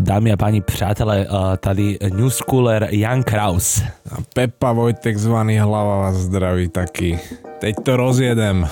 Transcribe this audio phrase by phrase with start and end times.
[0.00, 3.82] Dámy a páni přátelé, uh, tady New Schooler Jan Kraus.
[4.10, 7.20] A Pepa Vojtek zvaný hlava vás zdraví taky.
[7.58, 8.68] Teď to rozjedem.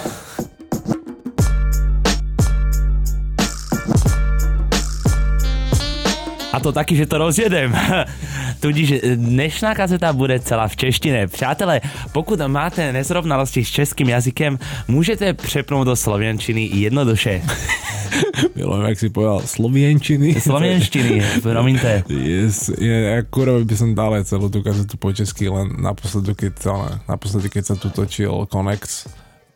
[6.52, 7.76] A to taky, že to rozjedem.
[8.60, 11.26] Tudíž dnešná kazeta bude celá v češtine.
[11.26, 11.80] Přátelé,
[12.12, 14.58] pokud máte nezrovnalosti s českým jazykem,
[14.88, 17.42] můžete přepnout do slovenčiny jednoduše.
[18.56, 20.28] Milujem, jak si povedal, slovienčiny.
[20.36, 21.92] Slovenštiny, promiňte.
[22.28, 22.96] Yes, je,
[23.28, 27.48] kurva by som dal aj celú tú kazetu po česky, len naposledy, keď, ale, naposledy,
[27.48, 29.06] keď sa tu točil Konex,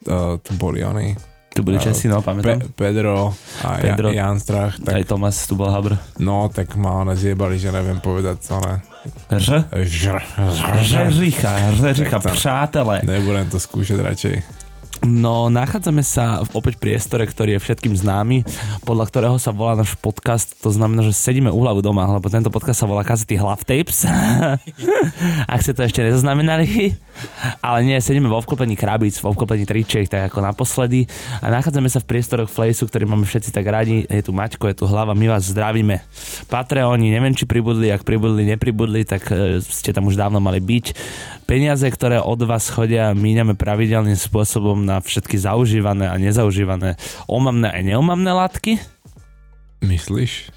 [0.06, 1.14] uh, tu boli oni,
[1.52, 2.64] Tu byli Česi, no, pamätám.
[2.64, 4.08] Pe- Pedro a Pedro.
[4.08, 6.00] Ja, Jan Strach, Aj tak Tomas tu bol habr.
[6.16, 8.80] no, tak ma one zjebali, že neviem povedať celé.
[9.36, 9.68] Ž?
[9.68, 10.16] Žr,
[10.80, 13.04] Řeřicha, řeřicha, Tak to- přátelé.
[13.04, 14.36] Nebudem to skúšať radšej.
[15.02, 18.46] No, nachádzame sa v opäť priestore, ktorý je všetkým známy,
[18.86, 22.54] podľa ktorého sa volá náš podcast, to znamená, že sedíme u hlavu doma, lebo tento
[22.54, 24.06] podcast sa volá Kazety Hlav Tapes.
[25.52, 26.94] Ak ste to ešte nezaznamenali.
[27.58, 31.10] Ale nie, sedíme vo vklopení krabíc, vo vklopení tričiek, tak ako naposledy.
[31.42, 34.06] A nachádzame sa v priestoroch Flejsu, ktorý máme všetci tak radi.
[34.06, 35.98] Je tu Maťko, je tu hlava, my vás zdravíme.
[36.46, 40.86] Patreoni, neviem, či pribudli, ak pribudli, nepribudli, tak e, ste tam už dávno mali byť.
[41.52, 46.96] Peniaze, ktoré od vás chodia, míňame pravidelným spôsobom na všetky zaužívané a nezaužívané
[47.28, 48.80] omamné a neomamné látky.
[49.84, 50.48] Myslíš?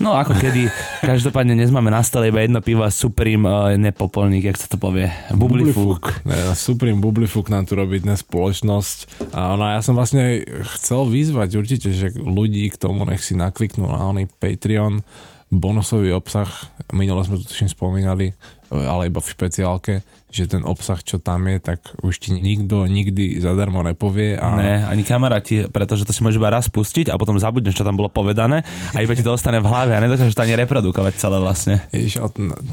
[0.00, 0.72] No ako kedy,
[1.12, 4.80] každopádne dnes máme na stole iba jedno pivo a Supreme uh, nepopolník, jak sa to
[4.80, 5.12] povie.
[5.36, 6.24] Bublifúk.
[6.24, 9.28] Ne, Supreme Bublifúk nám tu robí dnes spoločnosť.
[9.36, 10.48] A ona, ja som vlastne
[10.80, 15.04] chcel vyzvať určite, že ľudí k tomu nech si nakliknú na oný Patreon
[15.52, 16.48] bonusový obsah.
[16.96, 18.32] Minule sme to tuším spomínali,
[18.72, 19.94] ale iba v špeciálke,
[20.32, 24.40] že ten obsah, čo tam je, tak už ti nikto nikdy zadarmo nepovie.
[24.40, 27.84] A Ne, ani kamaráti, pretože to si môžeš iba raz pustiť a potom zabudneš, čo
[27.84, 28.64] tam bolo povedané
[28.96, 31.84] a iba ti to ostane v hlave a nedokážeš to ani reprodukovať celé vlastne.
[31.92, 32.24] Ježiš,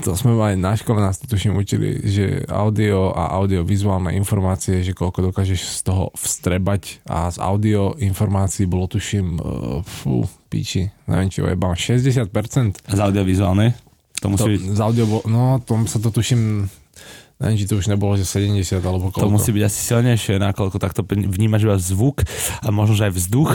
[0.07, 4.95] to, sme mali na škole, nás to tuším učili, že audio a audiovizuálne informácie, že
[4.95, 9.43] koľko dokážeš z toho vstrebať a z audio informácií bolo tuším, uh,
[9.83, 12.31] fú, piči, neviem či ojebám, 60%.
[12.87, 13.88] Z audiovizuálnej.
[14.19, 16.67] To To, musí, byť, z audio, bolo- no tom sa to tuším,
[17.39, 19.23] neviem či to už nebolo, že 70 alebo koľko.
[19.23, 22.27] to musí byť asi silnejšie, nakoľko takto vnímaš iba zvuk
[22.59, 23.49] a možno, že aj vzduch,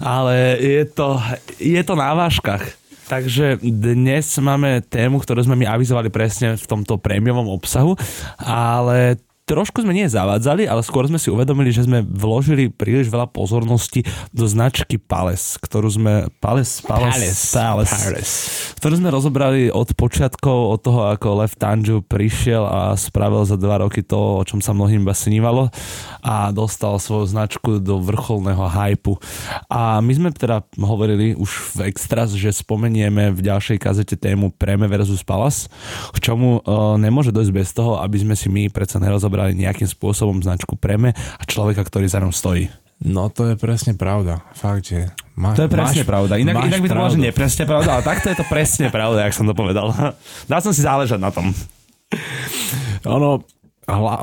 [0.00, 1.20] ale je to,
[1.60, 2.64] je to na vážkach.
[3.08, 7.96] Takže dnes máme tému, ktorú sme my avizovali presne v tomto prémiovom obsahu,
[8.36, 9.16] ale
[9.48, 14.04] trošku sme nie zavádzali, ale skôr sme si uvedomili, že sme vložili príliš veľa pozornosti
[14.28, 18.36] do značky Palace, ktorú sme Palace, Palace, Palace, Palace,
[18.76, 23.80] ktorú sme rozobrali od počiatkov, od toho, ako Lev Tanju prišiel a spravil za dva
[23.80, 25.72] roky to, o čom sa mnohým iba snívalo
[26.20, 29.16] a dostal svoju značku do vrcholného hypu.
[29.72, 34.84] A my sme teda hovorili už v Extras, že spomenieme v ďalšej kazete tému Preme
[34.84, 35.72] versus Palace,
[36.12, 40.42] k čomu uh, nemôže dojsť bez toho, aby sme si my predsa nerozobrali nejakým spôsobom
[40.42, 42.66] značku Preme a človeka, ktorý za ňou stojí.
[42.98, 44.42] No to je presne pravda.
[44.58, 46.34] Fakt, že má, To je presne máš, pravda.
[46.34, 49.38] Inak, inak by to bolo, že nepresne pravda, ale takto je to presne pravda, jak
[49.38, 49.94] som to povedal.
[50.50, 51.54] Dal som si záležať na tom.
[53.06, 53.46] Ono,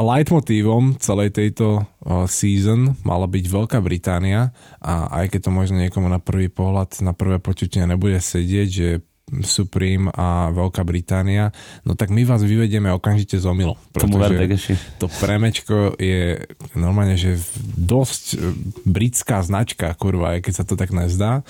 [0.03, 1.87] leitmotívom celej tejto
[2.27, 7.17] season mala byť Veľká Británia a aj keď to možno niekomu na prvý pohľad, na
[7.17, 8.89] prvé počutie nebude sedieť, že
[9.25, 11.49] Supreme a Veľká Británia,
[11.81, 13.45] no tak my vás vyvedieme okamžite z.
[13.89, 14.73] Tomu Pretože Degeši.
[15.01, 16.45] to premečko je
[16.77, 17.41] normálne, že
[17.73, 18.53] dosť e,
[18.85, 21.41] britská značka, kurva, aj keď sa to tak nezdá.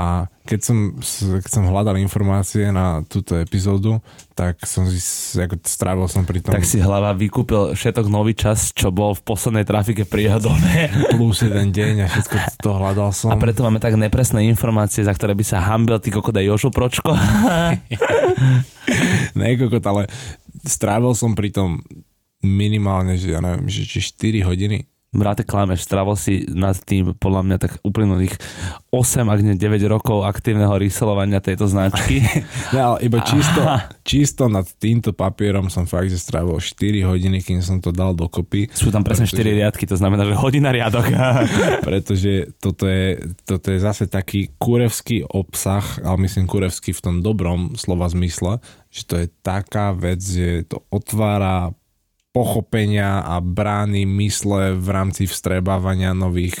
[0.00, 0.96] A keď som,
[1.44, 4.00] keď som hľadal informácie na túto epizódu,
[4.32, 4.96] tak som si,
[5.36, 9.20] ako strávil som pri tom Tak si hlava vykúpil všetok nový čas, čo bol v
[9.20, 10.08] poslednej trafike
[10.40, 10.88] dome.
[11.12, 13.28] plus jeden deň a všetko to hľadal som.
[13.28, 16.72] A preto máme tak nepresné informácie, za ktoré by sa hambil ty kokot aj Jožo
[16.72, 17.12] Pročko.
[19.38, 20.10] Ne, kokot, ale
[20.66, 21.78] strávil som pri tom
[22.42, 24.82] minimálne, že ja neviem, že či 4 hodiny.
[25.10, 28.38] Bráte, klameš, strávil si nad tým podľa mňa tak uplynulých
[28.94, 32.22] 8, ak nie 9 rokov aktívneho reselovania tejto značky.
[32.70, 33.90] Ne, ale iba čisto, Aha.
[34.06, 38.70] čisto nad týmto papierom som fakt, že strávil 4 hodiny, kým som to dal dokopy.
[38.70, 41.10] Sú tam presne 4 Pretože- riadky, to znamená, že hodina riadok.
[41.88, 47.74] pretože toto je, toto je zase taký kurevský obsah, ale myslím kurevský v tom dobrom
[47.74, 48.62] slova zmysle,
[48.94, 51.74] že to je taká vec, že to otvára
[52.30, 56.54] pochopenia a brány mysle v rámci vstrebávania nových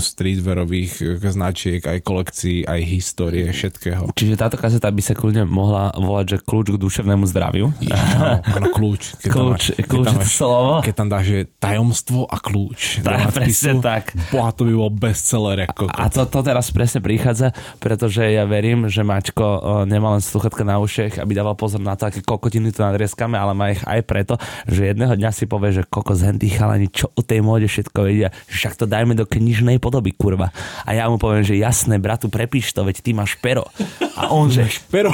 [0.00, 4.16] streetwearových značiek, aj kolekcií, aj histórie, všetkého.
[4.16, 7.68] Čiže táto kazeta by sa kľudne mohla volať, že kľúč k duševnému zdraviu.
[7.92, 9.20] Áno, áno, kľúč.
[9.20, 10.72] Keď kľúč, tam, kľúč keď tam, slovo.
[10.80, 13.04] Keď tam dáš, že tajomstvo a kľúč.
[13.04, 14.16] Tak, presne tak.
[14.32, 15.68] Boha, to by bol bestseller.
[15.68, 20.64] Ako a to, to teraz presne prichádza, pretože ja verím, že Mačko nemá len sluchatka
[20.64, 24.00] na ušech, aby dával pozor na to, aké kokotiny tu nadrieskame, ale má ich aj
[24.08, 27.98] preto, že jedného dňa si povie, že kokos hen chalani, čo o tej móde všetko
[28.06, 30.50] vedia, však to dajme do knižnej podoby, kurva.
[30.84, 33.66] A ja mu poviem, že jasné, bratu, prepíš to, veď ty máš pero.
[34.16, 34.66] A on, že...
[34.92, 35.10] pero.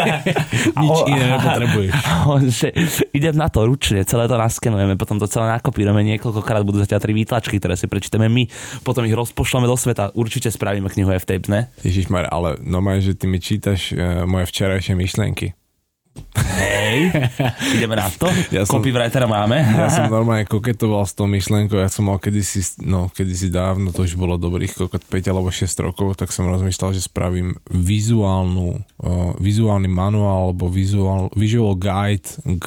[0.82, 1.92] Nič iné nepotrebuješ.
[2.04, 2.68] A on, že
[3.10, 7.12] idem na to ručne, celé to naskenujeme, potom to celé nakopírujeme, niekoľkokrát budú zatiaľ tri
[7.16, 8.46] výtlačky, ktoré si prečítame my,
[8.86, 11.70] potom ich rozpošleme do sveta, určite spravíme knihu F-Tapes, ne?
[11.82, 15.63] Ježišmar, ale normálne, že ty mi čítaš uh, moje včerajšie myšlienky.
[16.34, 17.10] Hej,
[17.78, 18.30] ideme na to.
[18.54, 19.58] Ja Copywritera máme.
[19.58, 21.74] Ja som normálne koketoval s tou myšlienkou.
[21.78, 25.66] Ja som mal kedysi, no kedysi dávno, to už bolo dobrých kokot 5 alebo 6
[25.82, 32.26] rokov, tak som rozmýšľal, že spravím vizuálnu, uh, vizuálny manuál alebo visual, visual guide
[32.62, 32.66] k,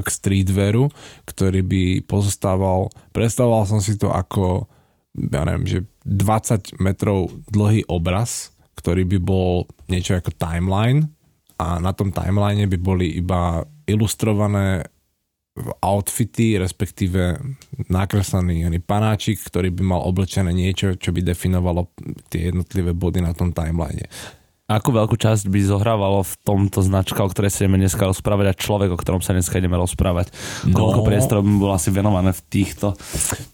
[0.00, 0.88] k streetwearu,
[1.28, 4.68] ktorý by pozostával, predstavoval som si to ako
[5.16, 11.08] ja neviem, že 20 metrov dlhý obraz, ktorý by bol niečo ako timeline
[11.56, 14.84] a na tom timeline by boli iba ilustrované
[15.80, 17.40] outfity, respektíve
[17.88, 21.88] nakreslený panáčik, ktorý by mal oblečené niečo, čo by definovalo
[22.28, 24.04] tie jednotlivé body na tom timeline.
[24.66, 28.58] Akú veľkú časť by zohrávalo v tomto značka, o ktorej sa ideme dneska rozprávať a
[28.58, 30.34] človek, o ktorom sa dneska ideme rozprávať?
[30.66, 32.98] No, Koľko priestorov by bolo asi venované v týchto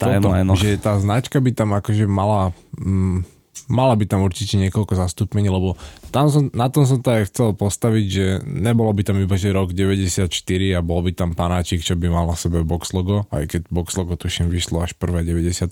[0.00, 0.56] timelinoch?
[0.56, 3.28] Že tá značka by tam akože mala mm,
[3.68, 5.76] mala by tam určite niekoľko zastúpení, lebo
[6.08, 9.52] tam som, na tom som to aj chcel postaviť, že nebolo by tam iba, že
[9.52, 10.28] rok 94
[10.76, 13.96] a bol by tam panáčik, čo by mal na sebe box logo, aj keď box
[14.00, 15.68] logo tuším vyšlo až prvé 95.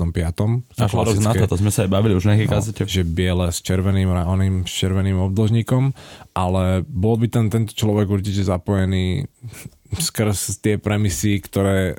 [0.77, 2.85] Až rok na to, to sme sa aj bavili už nejaké no, kazete.
[2.85, 5.97] Že biele s červeným, oným, s červeným obdĺžnikom,
[6.37, 9.25] ale bol by tam tento človek určite zapojený
[9.99, 11.99] skrz tie premisy, ktoré,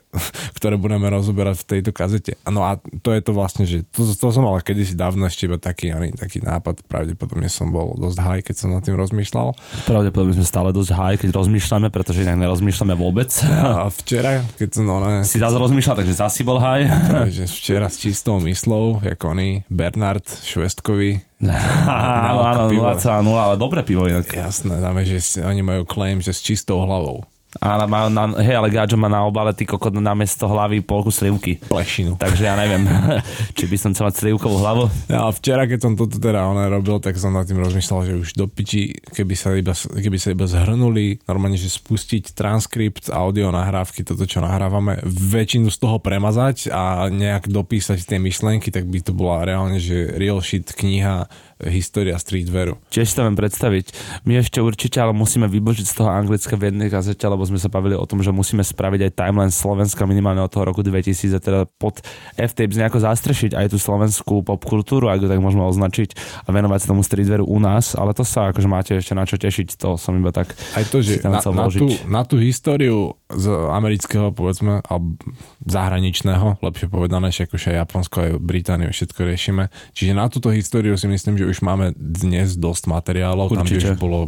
[0.57, 2.39] ktoré budeme rozoberať v tejto kazete.
[2.47, 5.59] No a to je to vlastne, že to, to som mal kedysi dávno ešte iba
[5.59, 9.57] taký, taký nápad, pravdepodobne som bol dosť high, keď som nad tým rozmýšľal.
[9.89, 13.29] Pravdepodobne sme stále dosť high, keď rozmýšľame, pretože inak nerozmýšľame vôbec.
[13.49, 14.83] A včera, keď som...
[14.88, 16.88] No, ne, si zase rozmýšľal, takže zase bol high.
[16.88, 23.01] Takže včera s čistou myslou, ako oni, Bernard Švestkovi, Áno, áno, 0,0,
[23.33, 24.29] ale dobré pivo inak.
[24.29, 27.25] Jasné, dáme, že oni majú claim, že s čistou hlavou.
[27.59, 31.12] Ale má, na, hej, ale Gadžo má na obale ty kokot na mesto hlavy polku
[31.12, 31.59] slivky.
[31.68, 32.15] Plešinu.
[32.15, 32.88] Takže ja neviem,
[33.59, 34.88] či by som chcel mať slivkovú hlavu.
[35.12, 38.30] Ja, včera, keď som toto teda ona robil, tak som nad tým rozmýšľal, že už
[38.39, 44.07] do piči, keby sa iba, keby sa iba zhrnuli, normálne, že spustiť transkript, audio nahrávky,
[44.07, 49.12] toto, čo nahrávame, väčšinu z toho premazať a nejak dopísať tie myšlenky, tak by to
[49.12, 51.27] bola reálne, že real shit kniha
[51.69, 52.80] história streetwearu.
[52.90, 53.86] Si to viem predstaviť.
[54.25, 57.69] My ešte určite ale musíme vybožiť z toho anglická v jednej gazete, lebo sme sa
[57.69, 61.40] bavili o tom, že musíme spraviť aj timeline Slovenska minimálne od toho roku 2000 a
[61.42, 62.02] teda pod
[62.40, 66.92] F-Tapes nejako zastrešiť aj tú slovenskú popkultúru, ak to tak môžeme označiť a venovať sa
[66.96, 70.16] tomu streetwearu u nás, ale to sa akože máte ešte na čo tešiť, to som
[70.18, 75.16] iba tak aj to, že na, na, tú, na tú históriu z amerického, povedzme, alebo
[75.63, 79.69] zahraničného, lepšie povedané, že akože Japonsko aj Britániu všetko riešime.
[79.95, 83.60] Čiže na túto históriu si myslím, že už máme dnes dosť materiálov, Určite.
[83.60, 84.19] tam by už bolo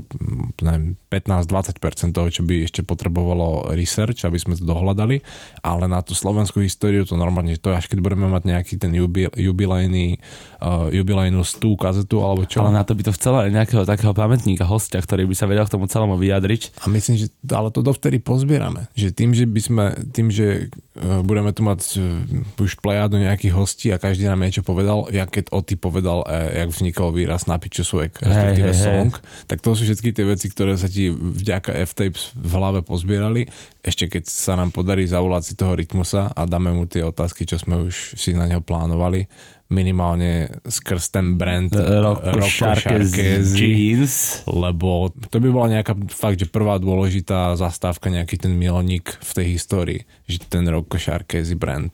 [0.62, 5.22] neviem, 15-20% toho, čo by ešte potrebovalo research, aby sme to dohľadali,
[5.62, 9.30] ale na tú slovenskú históriu to normálne, to až keď budeme mať nejaký ten jubil,
[9.34, 10.18] jubilejný,
[10.62, 12.63] uh, jubilejnú stú kazetu alebo čo.
[12.63, 15.66] Ale na to by to chcelo aj nejakého takého pamätníka, hostia, ktorý by sa vedel
[15.68, 16.82] k tomu celému vyjadriť.
[16.84, 18.88] A myslím, že ale to dovtedy pozbierame.
[18.94, 23.54] Že tým, že by sme, tým, že uh, budeme tu mať uh, už plejadu nejakých
[23.58, 27.50] hostí a každý nám niečo povedal, ja keď o ty povedal, uh, jak vznikol výraz
[27.50, 29.50] na piču svojek, respektíve hey, hey, song, hey.
[29.50, 33.50] tak to sú všetky tie veci, ktoré sa ti vďaka F-Tapes v hlave pozbierali.
[33.82, 37.58] Ešte keď sa nám podarí zavolať si toho rytmusa a dáme mu tie otázky, čo
[37.58, 39.26] sme už si na neho plánovali,
[39.74, 43.18] minimálne skrz ten brand Rocco Sharkes
[43.58, 44.46] jeans.
[44.46, 49.48] Lebo to by bola nejaká fakt, že prvá dôležitá zastávka, nejaký ten milník v tej
[49.58, 51.89] histórii, že ten Rocco Sharkes brand.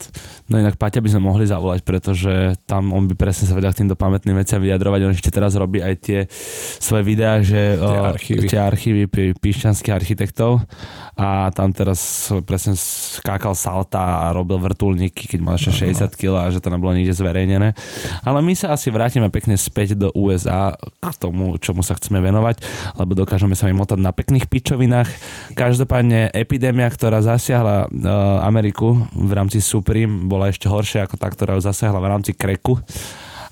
[0.51, 3.88] No inak Paťa by sme mohli zavolať, pretože tam on by presne sa vedel k
[3.88, 5.00] týmto pamätným veciam vyjadrovať.
[5.07, 6.19] On ešte teraz robí aj tie
[6.83, 9.01] svoje videá, že tie archívy, tie archívy
[9.39, 10.67] píšťanských architektov
[11.19, 16.47] a tam teraz presne skákal salta a robil vrtulníky, keď mal ešte 60 kg a
[16.47, 17.75] že to nebolo nikde zverejnené.
[18.23, 22.63] Ale my sa asi vrátime pekne späť do USA k tomu, čomu sa chceme venovať,
[22.95, 25.11] lebo dokážeme sa motať na pekných pičovinách.
[25.59, 31.59] Každopádne epidémia, ktorá zasiahla uh, Ameriku v rámci Supreme, bola ešte horšia ako tá, ktorá
[31.59, 32.79] ju zasiahla v rámci Kreku.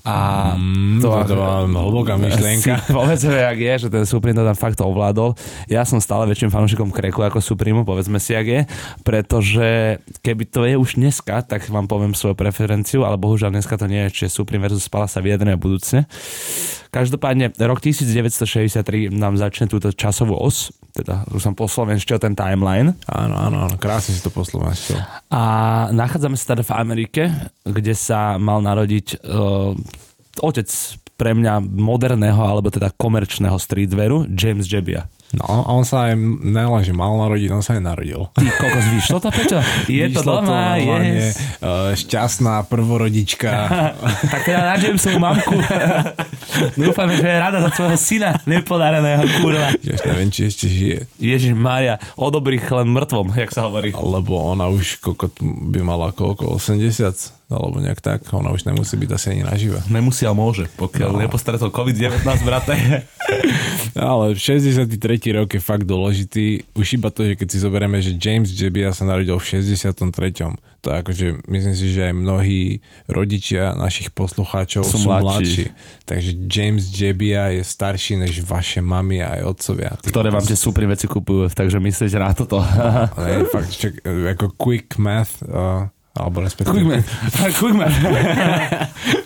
[0.08, 0.16] A
[0.56, 2.80] mm, to, to bola hlboká myšlienka.
[2.88, 5.36] Si povedzme, jak je, že ten Supreme to tam fakt ovládol.
[5.68, 8.60] Ja som stále väčším fanúšikom Kreku ako Supreme, povedzme si, jak je,
[9.04, 13.84] pretože keby to je už dneska, tak vám poviem svoju preferenciu, ale bohužiaľ dneska to
[13.84, 16.08] nie je, čiže Supreme versus Pala sa vyjadríme budúcne.
[16.88, 22.98] Každopádne rok 1963 nám začne túto časovú os, teda už som poslovenštil ten timeline.
[23.06, 24.98] Áno, áno, áno, krásne si to poslovenštil.
[25.30, 25.42] A
[25.94, 27.22] nachádzame sa teda v Amerike,
[27.62, 29.72] kde sa mal narodiť uh,
[30.42, 30.68] otec
[31.18, 35.10] pre mňa moderného, alebo teda komerčného streetwearu, James Jebbia.
[35.28, 38.32] No, a on sa aj nelen, že mal narodiť, on sa aj narodil.
[38.32, 39.60] Ty kokos, vyšlo to, Peťo?
[39.84, 41.36] Je vyšlo to doma, to, yes.
[41.60, 43.50] Uh, šťastná prvorodička.
[44.32, 45.52] tak teda na Jamesovú mamku.
[46.80, 49.68] Dúfame, že je rada za svojho syna nepodareného, kurva.
[49.84, 51.04] Jež neviem, či ešte žije.
[51.20, 53.92] Ježiš Mária, o dobrých len mŕtvom, jak sa hovorí.
[53.92, 59.10] Lebo ona už kokot by mala koľko, 80 alebo nejak tak, ona už nemusí byť
[59.16, 59.80] asi ani naživa.
[59.88, 61.20] Nemusí, ale môže, pokiaľ no.
[61.24, 63.08] nepostretol COVID-19, brate.
[63.96, 64.84] ale 63.
[65.34, 66.62] rok je fakt dôležitý.
[66.78, 70.54] Už iba to, že keď si zoberieme, že James Jebbia sa narodil v 63.
[70.78, 72.62] To je akože, myslím si, že aj mnohí
[73.10, 75.26] rodičia našich poslucháčov sú, sú mladší.
[75.26, 75.64] mladší.
[76.06, 79.90] Takže James Jebbia je starší než vaše mamy a aj otcovia.
[79.98, 82.62] Ktoré vám tie super veci kupujú, takže myslíte na toto.
[83.18, 86.74] ale fakt, čak, ako quick math, uh, alebo respektíve...
[86.74, 87.08] Quick math.
[87.62, 87.96] quick math.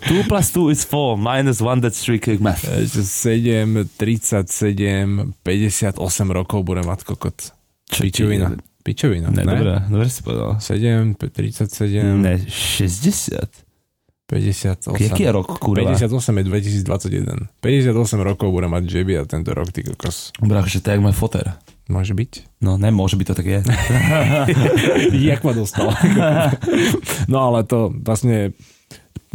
[0.06, 2.62] 2 plus 2 is 4, minus 1, that's 3 quick math.
[2.68, 5.96] 7, 37, 58
[6.30, 7.56] rokov bude mať kokot.
[7.88, 8.54] Pičovina.
[8.84, 9.42] Pičovina, ne?
[9.42, 9.52] ne?
[9.56, 10.60] Dobre, dobre si povedal.
[10.60, 12.20] 7, 37...
[12.20, 13.71] Ne, 60.
[14.32, 14.96] 58.
[14.96, 15.92] Jaký je rok, kurva?
[15.92, 16.08] 58
[16.40, 17.52] je 2021.
[17.60, 17.92] 58
[18.24, 20.32] rokov bude mať Jebi a tento rok, ty kokos.
[20.40, 21.52] Brácho, že to je jak môj foter.
[21.92, 22.64] Môže byť?
[22.64, 23.60] No, nemôže byť, to tak je.
[25.28, 25.92] Jak ma dostal.
[27.32, 28.56] no ale to vlastne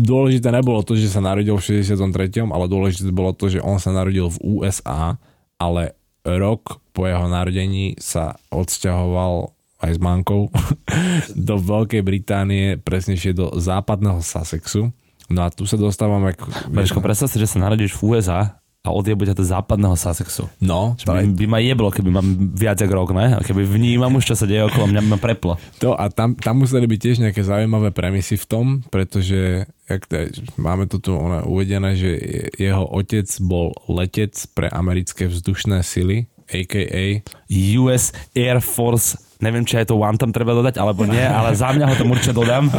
[0.02, 3.94] dôležité nebolo to, že sa narodil v 63., ale dôležité bolo to, že on sa
[3.94, 5.22] narodil v USA,
[5.62, 5.94] ale
[6.26, 10.50] rok po jeho narodení sa odsťahoval aj s mankou
[11.50, 14.90] do Veľkej Británie, presnejšie do západného Sussexu.
[15.28, 16.34] No a tu sa dostávame...
[16.72, 20.48] Meško, predstav si, že sa narodíš v USA a odjebu ťa do západného Sussexu.
[20.64, 20.96] No.
[21.04, 23.36] By, by ma jeblo, keby mám viac ako rok, ne?
[23.36, 25.60] A keby vnímam už, čo sa deje okolo mňa, ma preplo.
[25.84, 30.32] To a tam, tam museli byť tiež nejaké zaujímavé premisy v tom, pretože jak to,
[30.56, 32.12] máme to tu ona, uvedené, že
[32.56, 37.28] jeho otec bol letec pre americké vzdušné sily, a.k.a.
[37.76, 41.70] US Air Force Neviem, či aj to one tam treba dodať, alebo nie, ale za
[41.70, 42.70] mňa ho tam určite dodám.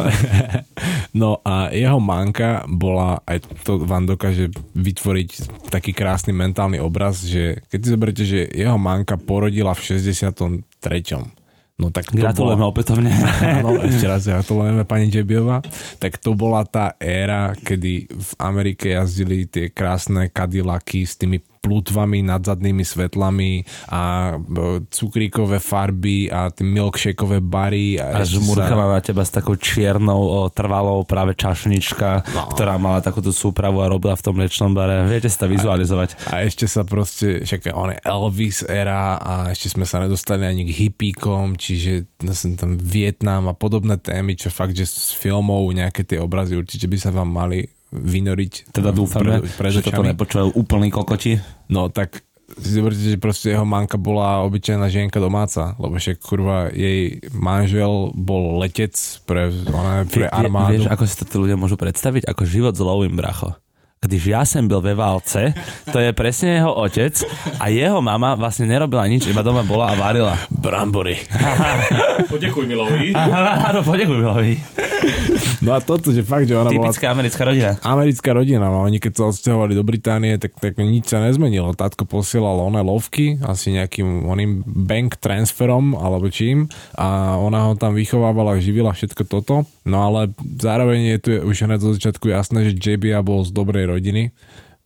[1.09, 5.29] No a jeho manka bola, aj to vám dokáže vytvoriť
[5.73, 10.61] taký krásny mentálny obraz, že keď si zoberiete, že jeho manka porodila v 63.
[11.79, 12.71] No tak to Gratulujeme bola...
[12.75, 13.09] opätovne.
[13.65, 15.63] No, ešte raz gratulujeme pani Džebiova.
[15.97, 22.23] Tak to bola tá éra, kedy v Amerike jazdili tie krásne kadilaky s tými plutvami
[22.23, 27.99] nad zadnými svetlami a e, cukríkové farby a milkshakeové bary.
[27.99, 29.05] A, a žmurkala sa...
[29.05, 32.55] teba s takou čiernou trvalou práve čašnička, no.
[32.55, 35.05] ktorá mala takúto súpravu a robila v tom mliečnom bare.
[35.05, 36.31] Viete si to vizualizovať.
[36.31, 40.47] A, a ešte sa proste, však on je Elvis era a ešte sme sa nedostali
[40.47, 42.07] ani k hippíkom, čiže
[42.55, 46.97] tam Vietnam a podobné témy, čo fakt, že z filmov nejaké tie obrazy určite by
[46.97, 48.73] sa vám mali vynoriť.
[48.73, 51.41] Teda dúfam, pre, pre že toto nepočúvajú úplný kokoti.
[51.69, 52.21] No tak
[52.57, 58.09] si zoberte, že proste jeho manka bola obyčajná žienka domáca, lebo však kurva jej manžel
[58.17, 58.97] bol letec
[59.29, 60.81] pre, ona, pre armádu.
[60.81, 62.25] Vieš, ako si to tí ľudia môžu predstaviť?
[62.25, 63.53] Ako život s lovým bracho
[63.99, 65.53] když ja som byl ve válce,
[65.91, 67.19] to je presne jeho otec
[67.59, 70.39] a jeho mama vlastne nerobila nič, iba doma bola a varila.
[70.47, 71.19] Brambory.
[72.31, 73.11] Podekuj Milovi.
[73.11, 74.55] Áno, podekuj Milovi.
[75.59, 77.15] No a toto, že fakt, že ona Typická bola...
[77.19, 77.71] americká rodina.
[77.83, 81.75] Americká rodina, no oni keď sa odsťahovali do Británie, tak, tak nič sa nezmenilo.
[81.75, 87.99] Tátko posielal oné lovky, asi nejakým oným bank transferom alebo čím a ona ho tam
[87.99, 89.67] vychovávala, živila všetko toto.
[89.83, 93.88] No ale zároveň je tu už hneď zo začiatku jasné, že JBA bol z dobrej
[93.89, 94.31] rodiny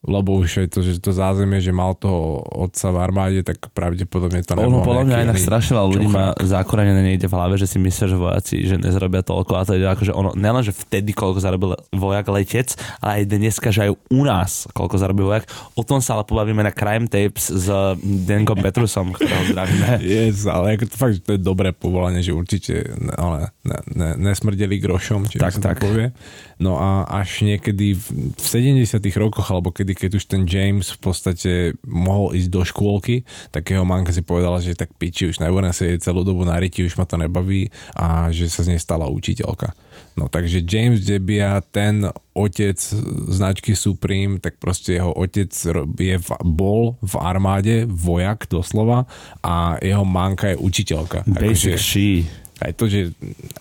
[0.03, 4.43] lebo už je to, že to zázemie, že mal toho otca v armáde, tak pravdepodobne
[4.43, 7.77] to Ono nebolo podľa mňa strašne veľa ľudí má zakorenené niekde v hlave, že si
[7.79, 11.39] myslia, že vojaci že nezrobia toľko a to je akože ono, nielen, že vtedy koľko
[11.39, 15.47] zarobil vojak letec, ale aj dneska, že aj u nás koľko zarobil vojak.
[15.75, 17.67] O tom sa ale pobavíme na Crime Tapes s
[18.03, 19.85] Denkom Petrusom, ktorého zdravíme.
[20.13, 24.09] Yes, ale ako to fakt, že to je dobré povolanie, že určite ale ne, ne,
[24.19, 26.11] nesmrdeli grošom, či Tak, tak, povie.
[26.61, 28.05] No a až niekedy v,
[28.35, 31.51] v 70 rokoch, alebo kedy, keď už ten James v podstate
[31.87, 36.09] mohol ísť do škôlky, tak jeho manka si povedala, že tak piči, už nebudem sedieť
[36.09, 39.73] celú dobu na riti, už ma to nebaví a že sa z nej stala učiteľka.
[40.13, 42.77] No takže James Debia, ten otec
[43.29, 45.49] značky Supreme, tak proste jeho otec
[45.97, 49.05] je v, bol v armáde, vojak doslova
[49.41, 51.25] a jeho manka je učiteľka.
[51.25, 52.09] Basic Akože- she.
[52.63, 52.99] Aj to, že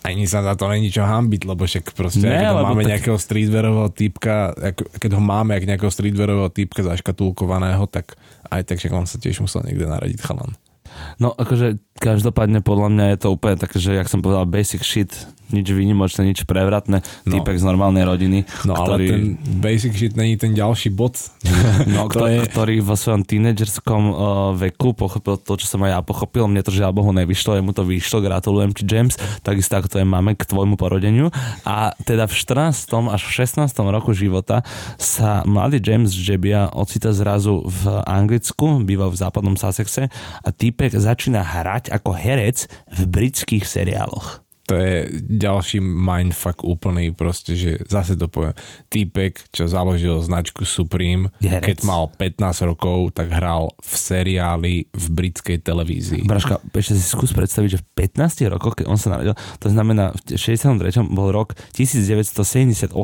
[0.06, 3.18] ani sa za to není čo hambiť, lebo však proste, Ne, keď máme tak- nejakého
[3.18, 8.14] streetwearového týpka, ako, keď ho máme, ak nejakého streetwearového týpka zaškatulkovaného, tak
[8.48, 10.54] aj tak, že on sa tiež musel niekde naradiť chalan.
[11.16, 15.14] No akože každopádne podľa mňa je to úplne také, že jak som povedal basic shit,
[15.48, 17.30] nič výnimočné, nič prevratné, No.
[17.30, 19.22] týpek z normálnej rodiny, No ale ktorý, ten
[19.54, 21.20] basic shit není ten ďalší bod.
[21.86, 24.14] no, to kto, je- ktorý vo svojom tínedžerskom uh,
[24.56, 27.84] veku pochopil to, čo som aj ja pochopil, mne to žiaľ Bohu nevyšlo, jemu to
[27.84, 31.28] vyšlo, gratulujem ti James, takisto ako to je máme k tvojmu porodeniu
[31.62, 32.72] a teda v 14.
[33.12, 33.60] až v 16.
[33.92, 34.64] roku života
[34.96, 41.44] sa mladý James Jebia ocita zrazu v Anglicku, býva v západnom Sussexe a týpek začína
[41.44, 44.41] hrať ako herec v britských seriáloch.
[44.72, 48.56] To je ďalší mindfuck úplný, proste, že zase to poviem.
[48.88, 51.60] Týpek, čo založil značku Supreme, herec.
[51.66, 56.24] keď mal 15 rokov, tak hral v seriáli v britskej televízii.
[56.24, 60.16] Braška, ešte si skús predstaviť, že v 15 rokoch, keď on sa narodil, to znamená
[60.24, 60.80] v 63.
[61.06, 62.94] bol rok 1978.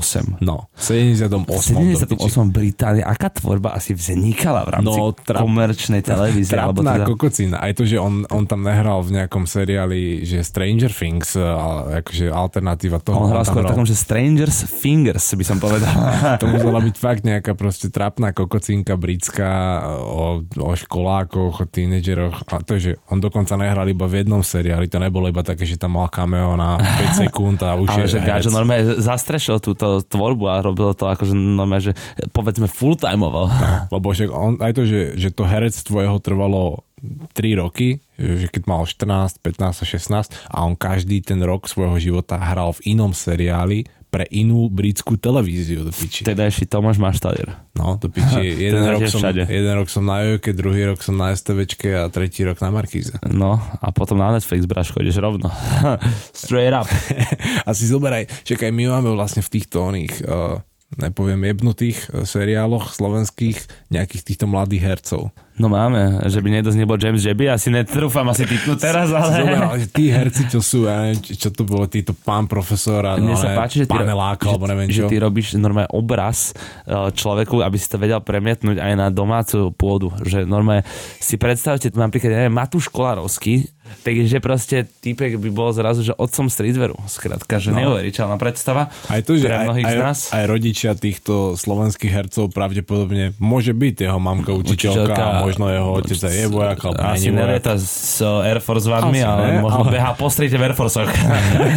[0.40, 1.44] No, v 78.
[1.44, 2.16] V 78.
[2.40, 6.54] v Británii, aká tvorba asi vznikala v rámci No, trap- komerčnej televízie?
[6.54, 7.56] Trapná teda, kokocina.
[7.58, 11.57] Aj to, že on, on tam nehral v nejakom seriáli, že Stranger Things, ale
[12.00, 13.26] akože alternatíva toho.
[13.26, 15.90] on hral skôr takom, že Strangers Fingers, by som povedal.
[16.42, 22.46] To musela byť fakt nejaká proste trapná kokocinka britská o, o školákoch, o tínedžeroch.
[22.48, 25.80] A to, že on dokonca nehral iba v jednom seriáli, to nebolo iba také, že
[25.80, 28.18] tam mal cameo na 5 sekúnd a už Ale je že.
[28.22, 31.92] Gajo normálne zastrešil túto tvorbu a robil to akože normálne, že
[32.30, 33.50] povedzme full-timeovo.
[33.90, 38.62] Lebo však on, aj to, že, že to herectvo jeho trvalo 3 roky, že keď
[38.66, 43.14] mal 14, 15 a 16 a on každý ten rok svojho života hral v inom
[43.14, 46.24] seriáli pre inú britskú televíziu do piči.
[46.24, 47.52] Teda ešte Tomáš Maštalir.
[47.76, 48.40] No, do piči.
[48.66, 49.44] Jeden, rok som, všade.
[49.44, 53.20] jeden rok som na Jojke, druhý rok som na STVčke a tretí rok na Markíze.
[53.28, 55.52] No a potom na Netflix, Braško, ideš rovno.
[56.32, 56.88] Straight up.
[57.68, 60.56] A si zoberaj, čakaj, my máme vlastne v týchto oných, uh,
[60.96, 65.22] nepoviem, jebnutých uh, seriáloch slovenských nejakých týchto mladých hercov.
[65.58, 69.42] No máme, že by niekto z nebol James Jeby, asi netrúfam asi typnúť teraz, ale...
[69.42, 73.18] ale že tí herci, čo sú, ja neviem, čo to bolo, títo pán profesor a
[73.18, 75.10] Mne no, sa páči, že ty, paneláka, že, alebo neviem že čo.
[75.10, 76.54] ty robíš normálne obraz
[76.86, 80.14] eh, človeku, aby si to vedel premietnúť aj na domácu pôdu.
[80.22, 80.86] Že normálne
[81.18, 83.66] si predstavte, napríklad, ja neviem, Matúš Kolarovský,
[84.02, 86.96] takže proste týpek by bol zrazu, že otcom streetwearu.
[87.06, 87.82] Skrátka, že no.
[87.82, 90.18] neuveriteľná predstava Aj to, že pre mnohých aj, z nás.
[90.32, 96.18] aj rodičia týchto slovenských hercov pravdepodobne môže byť jeho mamka učiteľka, a možno jeho otec
[96.18, 100.28] je vojak, alebo Asi nelieta s Air Force Asi ale ne, možno ale- behá po
[100.28, 101.10] v Air Forceoch.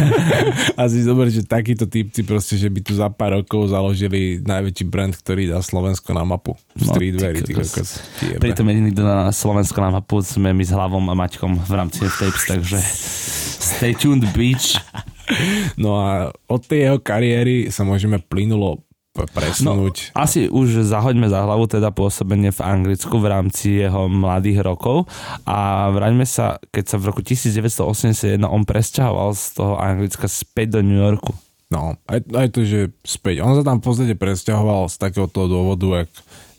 [0.80, 4.84] A si zober, že takíto typci proste, že by tu za pár rokov založili najväčší
[4.86, 6.54] brand, ktorý dá Slovensko na mapu.
[6.78, 7.54] No, Streetwear, ty ty.
[7.58, 8.38] Ty.
[8.38, 12.01] Pritom jediný, kto na Slovensko nám mapu, sme my s Hlavom a Maťkom v rámci
[12.10, 12.78] Tapes, takže
[13.62, 14.80] stay tuned, bitch.
[15.78, 20.16] No a od tej jeho kariéry sa môžeme plynulo presunúť.
[20.16, 25.04] Asi už zahoďme za hlavu teda pôsobenie v Anglicku v rámci jeho mladých rokov
[25.44, 30.80] a vráťme sa, keď sa v roku 1981 on presťahoval z toho Anglicka späť do
[30.80, 31.36] New Yorku.
[31.68, 33.40] No, aj, aj to, že späť.
[33.40, 36.10] On sa tam v podstate presťahoval z takého toho dôvodu, ak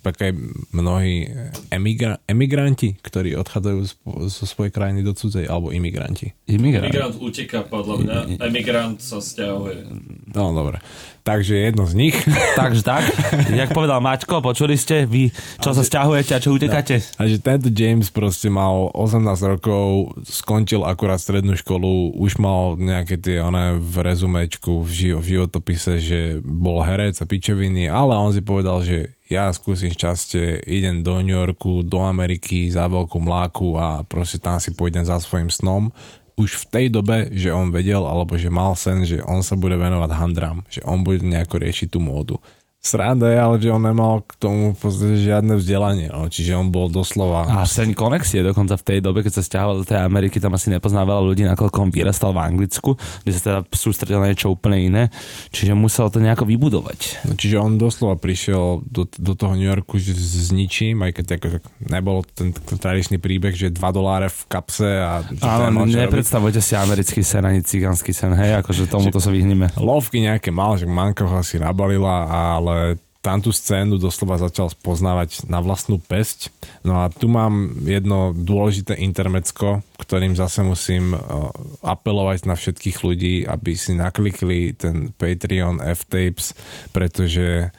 [0.03, 0.35] tak aj
[0.75, 1.31] mnohí
[1.71, 3.93] emigra- emigranti, ktorí odchádzajú z,
[4.27, 6.35] zo svojej krajiny do cudzej, alebo imigranti.
[6.51, 6.91] Imigrant.
[6.91, 9.87] Emigrant uteká podľa mňa, emigrant sa stiahuje.
[10.35, 10.83] No, dobre.
[11.23, 12.15] Takže jedno z nich.
[12.59, 13.07] Takže tak,
[13.47, 15.31] jak povedal Maťko, počuli ste vy,
[15.63, 16.99] čo sa stiahujete a čo utekáte?
[17.15, 19.23] A že tento James proste mal 18
[19.55, 26.43] rokov, skončil akurát strednú školu, už mal nejaké tie one v rezumečku, v životopise, že
[26.43, 31.35] bol herec a pičoviny, ale on si povedal, že ja skúsim šťastie, idem do New
[31.35, 35.95] Yorku, do Ameriky za veľkú mláku a proste tam si pôjdem za svojim snom.
[36.33, 39.77] Už v tej dobe, že on vedel, alebo že mal sen, že on sa bude
[39.77, 42.41] venovať handram, že on bude nejako riešiť tú módu.
[42.83, 46.27] Sranda je, ale že on nemal k tomu v podstate žiadne vzdelanie, no.
[46.27, 47.47] čiže on bol doslova...
[47.47, 50.67] A sen konexie dokonca v tej dobe, keď sa stiahoval do tej Ameriky, tam asi
[50.67, 54.83] nepoznal veľa ľudí, nakoľko on vyrastal v Anglicku, kde sa teda sústredil na niečo úplne
[54.83, 55.03] iné,
[55.55, 57.23] čiže musel to nejako vybudovať.
[57.23, 61.25] No, čiže on doslova prišiel do, do toho New Yorku že s ničím, aj keď
[61.39, 61.47] ako,
[61.87, 65.23] nebol ten, tradičný príbeh, že 2 doláre v kapse a...
[65.39, 66.03] Áno, robiť.
[66.03, 69.71] nepredstavujte si americký sen ani cigánsky sen, hej, akože tomuto sa vyhneme.
[69.79, 72.72] Lovky nejaké mal, že manka ho asi nabalila, ale
[73.23, 76.51] tam tú scénu doslova začal spoznávať na vlastnú pesť.
[76.83, 81.47] No a tu mám jedno dôležité intermecko, ktorým zase musím uh,
[81.87, 86.51] apelovať na všetkých ľudí, aby si naklikli ten Patreon F-Tapes,
[86.91, 87.71] pretože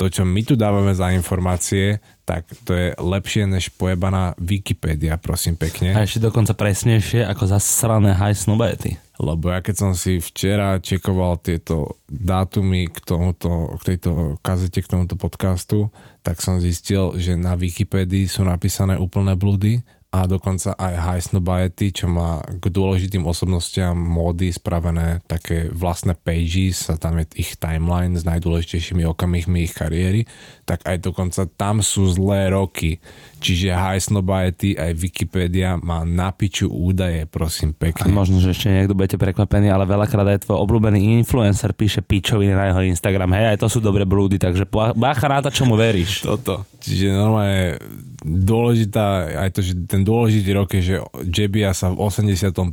[0.00, 5.60] to, čo my tu dávame za informácie, tak to je lepšie než pojebaná Wikipedia, prosím
[5.60, 5.92] pekne.
[5.92, 8.96] A ešte dokonca presnejšie ako zasrané high snobety.
[9.14, 14.90] Lebo ja keď som si včera čekoval tieto dátumy k, tomuto, k tejto kazete, k
[14.90, 15.94] tomuto podcastu,
[16.26, 21.90] tak som zistil, že na Wikipédii sú napísané úplné blúdy a dokonca aj High Snobiety,
[21.90, 28.14] čo má k dôležitým osobnostiam módy spravené také vlastné pages a tam je ich timeline
[28.14, 30.22] s najdôležitejšími okamihmi ich kariéry,
[30.64, 32.96] tak aj dokonca tam sú zlé roky.
[33.38, 38.08] Čiže High Snobiety aj Wikipedia má na piču údaje, prosím A pekne.
[38.08, 42.72] možno, že ešte niekto budete prekvapení, ale veľakrát aj tvoj obľúbený influencer píše pičoviny na
[42.72, 43.36] jeho Instagram.
[43.36, 44.64] Hej, aj to sú dobré blúdy, takže
[44.96, 46.24] bacha na to, čomu veríš.
[46.28, 46.64] Toto.
[46.80, 47.76] Čiže normálne
[48.24, 50.96] dôležitá, aj to, že ten dôležitý rok je, že
[51.28, 52.72] Jebia sa v 81.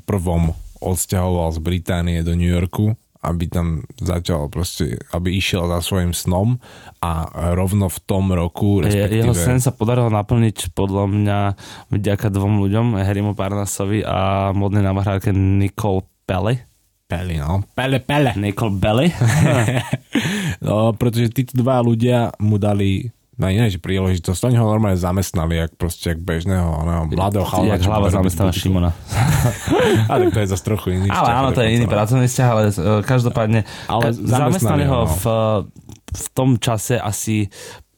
[0.82, 6.57] odsťahoval z Británie do New Yorku, aby tam začal proste, aby išiel za svojim snom
[7.05, 9.21] a rovno v tom roku, respektíve...
[9.29, 11.39] jeho sen sa podarilo naplniť podľa mňa
[11.93, 16.65] vďaka dvom ľuďom, Harrymu Parnasovi a modnej námahrárke Nicole Pele.
[17.05, 17.62] Pele, no.
[17.77, 18.31] Pele, pele.
[18.39, 19.07] Nicole Belly.
[20.62, 23.10] No, pretože títo dva ľudia mu dali
[23.41, 24.54] na iné, že príležitosť.
[24.54, 27.73] Oni ho normálne zamestnali, jak proste, jak bežného, oného, mladého chalana.
[27.73, 28.54] Jak hlava butiku.
[28.54, 28.93] Šimona.
[30.12, 32.62] A tak to je zase trochu iný Ale áno, to je iný pracovný vzťah, ale
[32.69, 35.10] e, každopádne Ale ka- zamestnali zamestnali ho no.
[35.10, 35.23] v,
[36.13, 37.49] v tom čase asi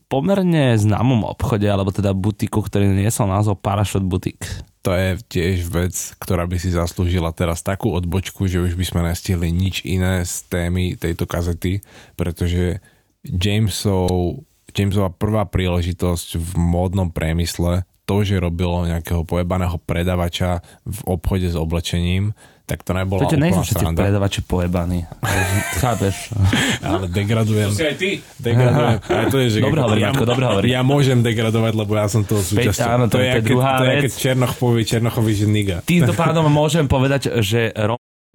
[0.08, 4.45] pomerne známom obchode, alebo teda butiku, ktorý niesol názov Parachute Boutique.
[4.86, 9.01] To je tiež vec, ktorá by si zaslúžila teraz takú odbočku, že už by sme
[9.10, 11.82] nestihli nič iné z témy tejto kazety,
[12.13, 12.84] pretože
[13.23, 21.45] Jamesov, Jamesova prvá príležitosť v módnom priemysle, to, že robilo nejakého pojebaného predavača v obchode
[21.45, 23.99] s oblečením, tak to nebola nejsú úplná všetci sranda.
[24.01, 24.99] predavači pojebaní.
[25.83, 26.31] Chápeš?
[26.79, 27.69] Ale degradujem.
[27.69, 28.09] To si aj ty.
[28.38, 28.97] Degradujem.
[28.99, 30.67] Aj to je, že Dobre hovorí, Matko, dobre hovorí.
[30.69, 32.88] Ja môžem degradovať, lebo ja som toho súčasťou.
[32.89, 34.01] áno, to je- to je jak keď- druhá to je, vec.
[34.01, 35.75] keď Černoch povie Černochovi, že niga.
[35.81, 37.71] Týmto pádom môžem povedať, že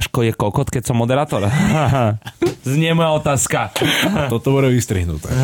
[0.08, 1.44] Romaško je kokot, keď som moderátor.
[2.64, 3.76] Znie moja otázka.
[4.32, 5.28] Toto bude vystrihnuté.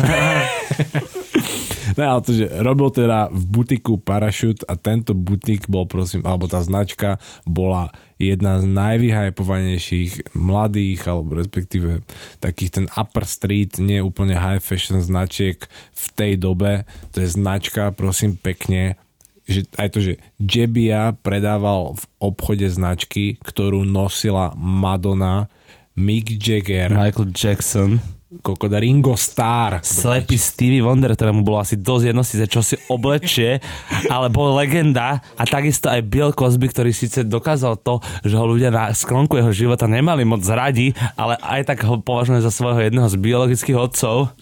[1.95, 6.43] No ale to, že robil teda v butiku Parachute a tento butik bol prosím, alebo
[6.49, 12.03] tá značka bola jedna z najvyhypovanejších mladých, alebo respektíve
[12.43, 15.61] takých ten upper street, nie úplne high fashion značiek
[15.93, 16.83] v tej dobe.
[17.15, 18.99] To je značka, prosím pekne,
[19.45, 25.47] že aj to, že Jebia predával v obchode značky, ktorú nosila Madonna,
[25.95, 28.01] Mick Jagger, Michael Jackson.
[28.41, 29.79] Koľko Ringo Starr.
[29.79, 33.59] Slepý Stevie Wonder, ktorému bolo asi dosť jedno síce, čo si oblečie,
[34.13, 38.73] ale bol legenda a takisto aj Bill Cosby, ktorý síce dokázal to, že ho ľudia
[38.73, 43.07] na sklonku jeho života nemali moc radi, ale aj tak ho považujem za svojho jedného
[43.07, 44.33] z biologických otcov.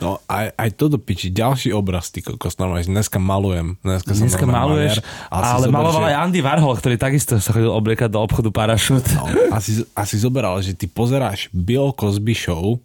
[0.00, 1.28] No aj, aj to do piči.
[1.28, 3.76] Ďalší obraz, ty kokos, normálne, dneska malujem.
[3.84, 5.28] Dneska, som Dneska maluješ, maliar.
[5.28, 9.12] Ale zober, maloval že- aj Andy Warhol, ktorý takisto sa chodil obliekať do obchodu Parachute.
[9.12, 12.80] No, asi, asi zoberal, že ty pozeráš Bill Cosby show,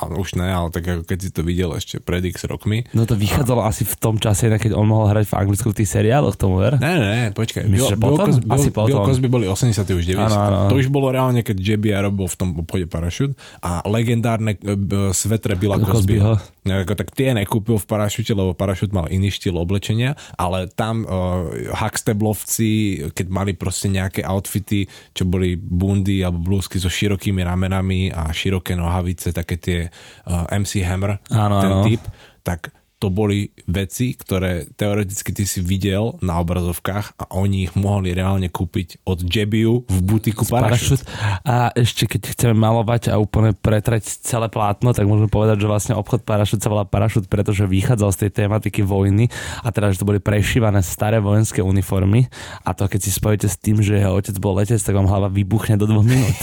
[0.00, 2.88] ale už ne, ale tak ako keď si to videl ešte pred x rokmi.
[2.96, 5.90] No to vychádzalo asi v tom čase, keď on mohol hrať v Anglicku v tých
[5.92, 6.80] seriáloch, tomu ver?
[6.80, 7.68] Ne, ne, počkaj.
[7.68, 8.16] Myslíš, Bill,
[8.48, 9.04] Asi Bill.
[9.04, 9.84] Cosby boli 80.
[9.84, 10.16] už 90.
[10.16, 10.70] Áno, áno, áno.
[10.72, 15.54] To už bolo reálne, keď JBI robil v tom obchode Parachute a legendárne e, svetre
[15.60, 16.40] Billa Cosbyho.
[16.40, 16.59] Cosbyho.
[16.70, 21.50] Ako, tak tie nekúpil v Parachute, lebo Parachute mal iný štýl oblečenia, ale tam uh,
[21.74, 28.30] Huxtablovci, keď mali proste nejaké outfity, čo boli bundy alebo blúzky so širokými ramenami a
[28.32, 29.78] široké nohavice, také tie
[30.26, 31.84] uh, MC Hammer, Áno, ten áno.
[31.84, 32.02] typ,
[32.40, 38.12] tak to boli veci, ktoré teoreticky ty si videl na obrazovkách a oni ich mohli
[38.12, 41.08] reálne kúpiť od Jebiu v butiku Parachute.
[41.48, 45.94] A ešte keď chceme malovať a úplne pretrať celé plátno, tak môžeme povedať, že vlastne
[45.96, 49.32] obchod Parachute sa volá Parachute, pretože vychádzal z tej tematiky vojny
[49.64, 52.28] a teda, že to boli prešívané staré vojenské uniformy
[52.68, 55.32] a to keď si spojíte s tým, že jeho otec bol letec, tak vám hlava
[55.32, 56.36] vybuchne do dvoch minút.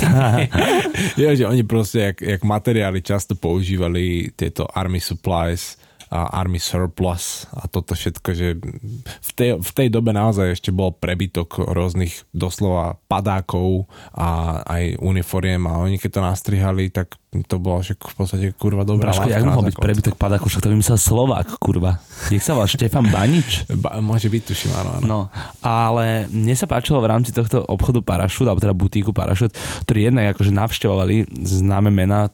[1.22, 5.78] je, že oni proste, jak, jak materiály často používali tieto army supplies,
[6.12, 8.48] Army Surplus a toto všetko, že
[9.04, 15.68] v tej, v tej dobe naozaj ešte bol prebytok rôznych doslova padákov a aj uniforiem
[15.68, 19.44] a oni keď to nastrihali, tak to bolo že v podstate kurva dobrá Braško, jak
[19.44, 22.00] mohol byť prebytok padákov, však to vymyslel Slovák, kurva.
[22.32, 23.68] Jak sa volá Štefan Banič?
[23.78, 25.04] Ba, môže byť, tuším, áno, áno.
[25.06, 25.20] No,
[25.62, 29.54] ale mne sa páčilo v rámci tohto obchodu Parašut, alebo teda butíku Parašut,
[29.86, 32.32] ktorí jednak akože navštevovali známe mená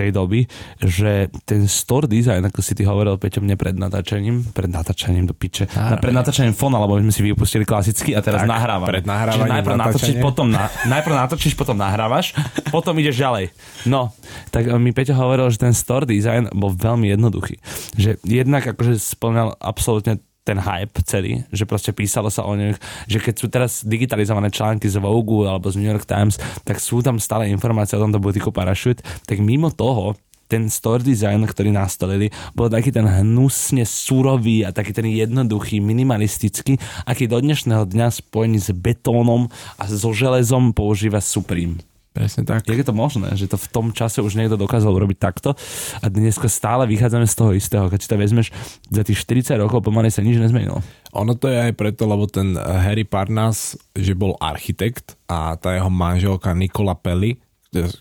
[0.00, 0.48] tej doby,
[0.80, 5.36] že ten store design, ako si ty hovoril, Peťo, mne pred natáčaním, pred natáčaním do
[5.36, 8.88] piče, na, pred natáčaním fona, lebo sme si vypustili klasicky a teraz Tak, nahrávam.
[8.88, 12.32] pred nahrávaním najprv natočíš, potom, na, najprv natočíš, potom nahrávaš,
[12.72, 13.52] potom ideš ďalej.
[13.84, 14.16] No,
[14.48, 17.60] tak mi Peťo hovoril, že ten store design bol veľmi jednoduchý.
[18.00, 22.76] Že jednak akože splňal absolútne ten hype celý, že proste písalo sa o nich,
[23.06, 27.04] že keď sú teraz digitalizované články z Vogue alebo z New York Times, tak sú
[27.04, 30.16] tam stále informácie o tomto butiku Parachute, tak mimo toho
[30.50, 36.74] ten store design, ktorý nastolili, bol taký ten hnusne surový a taký ten jednoduchý, minimalistický,
[37.06, 39.46] aký do dnešného dňa spojený s betónom
[39.78, 41.89] a so železom používa Supreme.
[42.10, 42.66] Presne tak.
[42.66, 45.54] Jak je to možné, že to v tom čase už niekto dokázal urobiť takto
[46.02, 47.86] a dneska stále vychádzame z toho istého.
[47.86, 48.48] Keď si to vezmeš,
[48.90, 50.82] za tých 40 rokov pomaly sa nič nezmenilo.
[51.14, 55.86] Ono to je aj preto, lebo ten Harry Parnas, že bol architekt a tá jeho
[55.86, 57.38] manželka Nikola Pelli,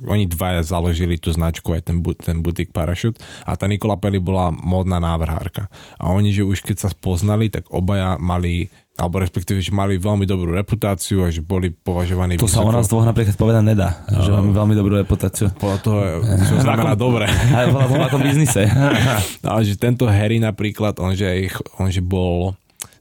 [0.02, 4.50] oni dvaja založili tú značku aj ten, ten butik Parachute a tá Nikola Pelli bola
[4.50, 5.70] módna návrhárka.
[6.02, 10.28] A oni, že už keď sa spoznali, tak obaja mali alebo respektíve, že mali veľmi
[10.28, 14.30] dobrú reputáciu a že boli považovaní To sa o nás dvoch napríklad povedať nedá, že
[14.30, 15.48] máme veľmi dobrú reputáciu.
[15.56, 16.00] Podľa toho,
[16.44, 17.32] čo znamená dobre.
[17.56, 18.68] Aj ako biznise.
[19.48, 21.48] Ale že tento Harry napríklad, on že,
[21.80, 22.54] on že bol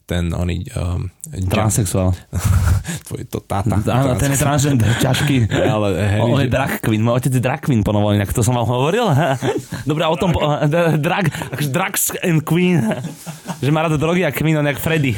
[0.09, 0.65] ten oný...
[0.73, 1.13] Um,
[1.53, 2.17] Transsexuál.
[3.13, 3.77] tvoj to táta.
[3.93, 5.53] Áno, ten je transgender, ťažký.
[5.77, 8.41] Ale Harry, On je že- drag queen, môj otec je drag queen ponovolený, tak to
[8.41, 9.05] som vám hovoril?
[9.91, 10.49] Dobre, o tom, po-
[10.97, 12.81] drag, akože drugs and queen,
[13.61, 15.13] že má rád drogy a queen, on jak Freddy.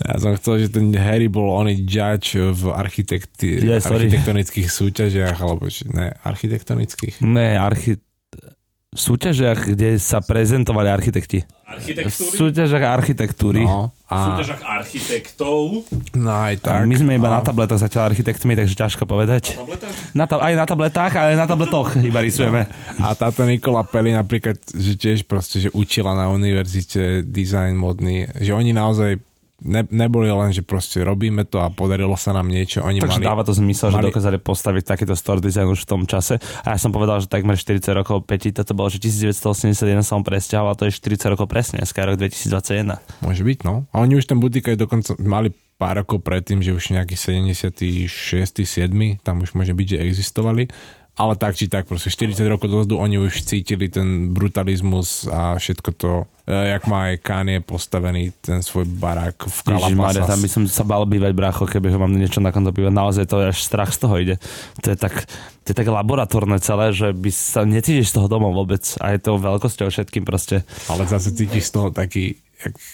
[0.00, 4.10] Ja som chcel, že ten Harry bol oný judge v architekti- sorry.
[4.10, 7.22] architektonických súťažiach, alebo či, ne, architektonických.
[7.22, 7.94] Ne, archi...
[8.90, 11.46] v súťažiach, kde sa prezentovali architekti.
[11.46, 12.34] V Architektúry?
[12.34, 13.62] súťažiach architektúry.
[13.62, 15.86] No, V a, súťažách architektov.
[16.12, 16.90] no aj Tak, tak.
[16.90, 19.54] my sme iba na tabletoch zatiaľ architektmi, takže ťažko povedať.
[19.54, 19.94] Tabletách?
[20.10, 22.66] Na ta- aj na tabletách, ale na tabletoch iba rysujeme.
[22.98, 28.50] A táto Nikola Pelli napríklad, že tiež proste, že učila na univerzite design modný, že
[28.50, 29.22] oni naozaj
[29.62, 32.80] ne, neboli len, že proste robíme to a podarilo sa nám niečo.
[32.84, 35.88] Oni Takže mali, dáva to zmysel, že mali- dokázali postaviť takýto store design už v
[35.88, 36.40] tom čase.
[36.64, 40.74] A ja som povedal, že takmer 40 rokov, Peti, toto bolo, že 1981 som presťahoval,
[40.76, 43.00] to je 40 rokov presne, dneska rok 2021.
[43.24, 43.84] Môže byť, no.
[43.92, 48.08] A oni už ten butik aj dokonca mali pár rokov predtým, že už nejaký 76.
[48.68, 48.92] 7.
[49.24, 50.68] tam už môže byť, že existovali.
[51.20, 55.90] Ale tak či tak, proste 40 rokov dozadu oni už cítili ten brutalizmus a všetko
[55.92, 56.12] to,
[56.48, 60.26] jak má aj Kanye postavený ten svoj barák v Calabasas.
[60.26, 62.92] tam by som sa bal bývať, brácho, keby ho mám niečo na konto bývať.
[62.92, 64.36] Naozaj to je až strach z toho ide.
[64.82, 65.28] To je tak,
[65.62, 68.82] to je tak laboratórne celé, že by sa necítiš z toho domov vôbec.
[68.98, 70.64] A je to veľkosťou všetkým proste.
[70.90, 72.40] Ale zase cítiš z toho taký,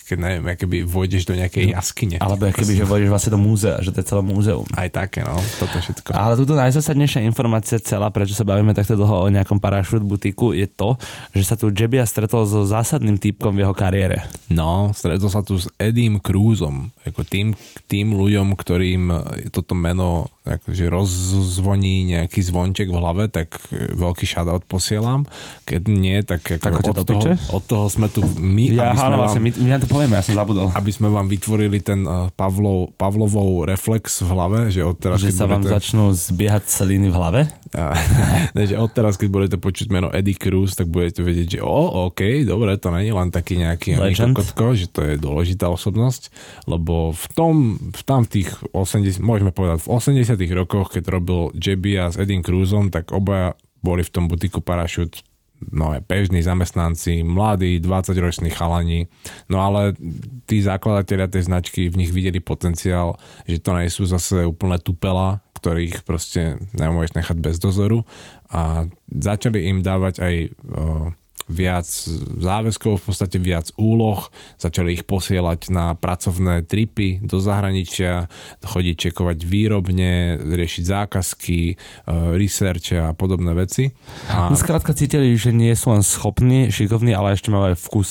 [0.07, 2.17] keď neviem, keby vojdeš do nejakej jaskyne.
[2.23, 4.67] Alebo keby, že vôjdeš vlastne do múzea, že to je celé múzeum.
[4.79, 6.15] Aj také, no, toto všetko.
[6.15, 10.71] Ale túto najzásadnejšia informácia celá, prečo sa bavíme takto dlho o nejakom parachute butiku, je
[10.71, 10.95] to,
[11.35, 14.25] že sa tu Jebia stretol so zásadným typkom v jeho kariére.
[14.49, 17.53] No, stretol sa tu s Eddiem Cruzom, ako tým,
[17.85, 19.13] tým ľuďom, ktorým
[19.53, 25.27] toto meno akože rozzvoní nejaký zvonček v hlave, tak e, veľký shoutout posielam.
[25.67, 27.23] Keď nie, tak, ako Tak od, toho,
[27.53, 30.15] od toho sme tu my, Ja, aby, sme áno, vám, vlastne, my, my to povieme,
[30.15, 30.71] ja som zabudol.
[30.71, 35.35] aby sme vám vytvorili ten uh, Pavlov, Pavlovou reflex v hlave, že od teraz, Že
[35.35, 37.41] sa vám budete, začnú zbiehať celiny v hlave?
[37.77, 37.93] A,
[38.57, 42.09] ne, že od teraz, keď budete počuť meno Eddie Cruz, tak budete vedieť, že o,
[42.09, 46.33] OK, dobre, to není len taký nejaký kokotko, že to je dôležitá osobnosť,
[46.65, 47.55] lebo v tom,
[47.93, 52.41] v tam tých 80, môžeme povedať, v 80 rokoch, keď robil JB a s Eddie
[52.41, 53.53] Cruzom, tak obaja
[53.85, 55.21] boli v tom butiku Parachute
[55.73, 59.09] no bežní zamestnanci, mladí, 20-roční chalani,
[59.49, 59.97] no ale
[60.45, 63.17] tí zakladatelia tej značky v nich videli potenciál,
[63.49, 68.05] že to nie sú zase úplne tupela, ktorých proste nemôžeš nechať bez dozoru.
[68.53, 70.49] A začali im dávať aj o,
[71.47, 71.87] viac
[72.43, 74.27] záväzkov, v podstate viac úloh,
[74.59, 78.27] začali ich posielať na pracovné tripy do zahraničia,
[78.67, 81.75] chodiť čekovať výrobne, riešiť zákazky, e,
[82.35, 83.95] research a podobné veci.
[84.31, 84.51] A...
[84.55, 88.11] Skrátka cítili, že nie sú len schopní, šikovní, ale ešte majú aj vkus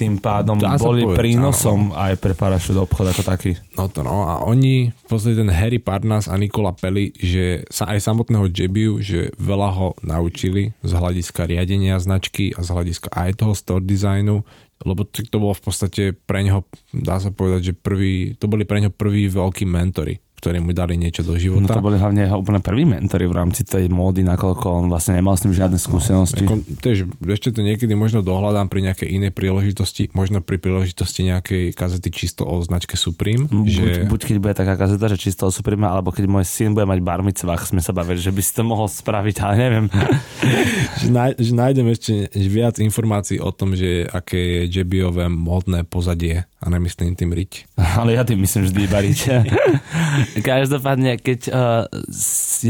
[0.00, 3.52] tým pádom Dá boli povedať, prínosom aj pre parachute obchod ako taký.
[3.76, 7.92] No to no a oni, v podstate ten Harry Parnas a Nikola Pelli, že sa
[7.92, 13.44] aj samotného Jebiu, že veľa ho naučili z hľadiska riadenia značky a z hľadiska aj
[13.44, 14.40] toho store designu,
[14.80, 16.64] lebo to bolo v podstate pre neho,
[16.96, 20.96] dá sa povedať, že prvý, to boli pre neho prví veľkí mentory ktorí mu dali
[20.96, 21.76] niečo do No života.
[21.76, 25.36] to boli hlavne jeho úplne prví mentory v rámci tej módy, nakoľko on vlastne nemal
[25.36, 26.48] s tým žiadne skúsenosti.
[26.48, 31.76] Ako, tiež, ešte to niekedy možno dohľadám pri nejakej inej príležitosti, možno pri príležitosti nejakej
[31.76, 33.44] kazety čisto o značke Supreme.
[33.46, 33.88] Buď, že...
[34.08, 37.20] buď keď bude taká kazeta, že čisto osupríme, alebo keď môj syn bude mať bar
[37.20, 39.86] mitzvah, sme sa bavili, že by si to mohol spraviť, ale neviem.
[41.04, 42.12] že, náj, že nájdem ešte
[42.48, 47.76] viac informácií o tom, že aké je Jebiové modné pozadie a nemyslím tým riť.
[47.76, 49.18] Ale ja tým myslím vždy bariť.
[50.38, 51.40] Každopádne, keď...
[51.50, 51.84] Uh,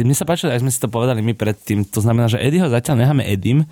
[0.01, 3.05] mne sa páčilo, ak sme si to povedali my predtým, to znamená, že Eddieho zatiaľ
[3.05, 3.67] necháme Eddym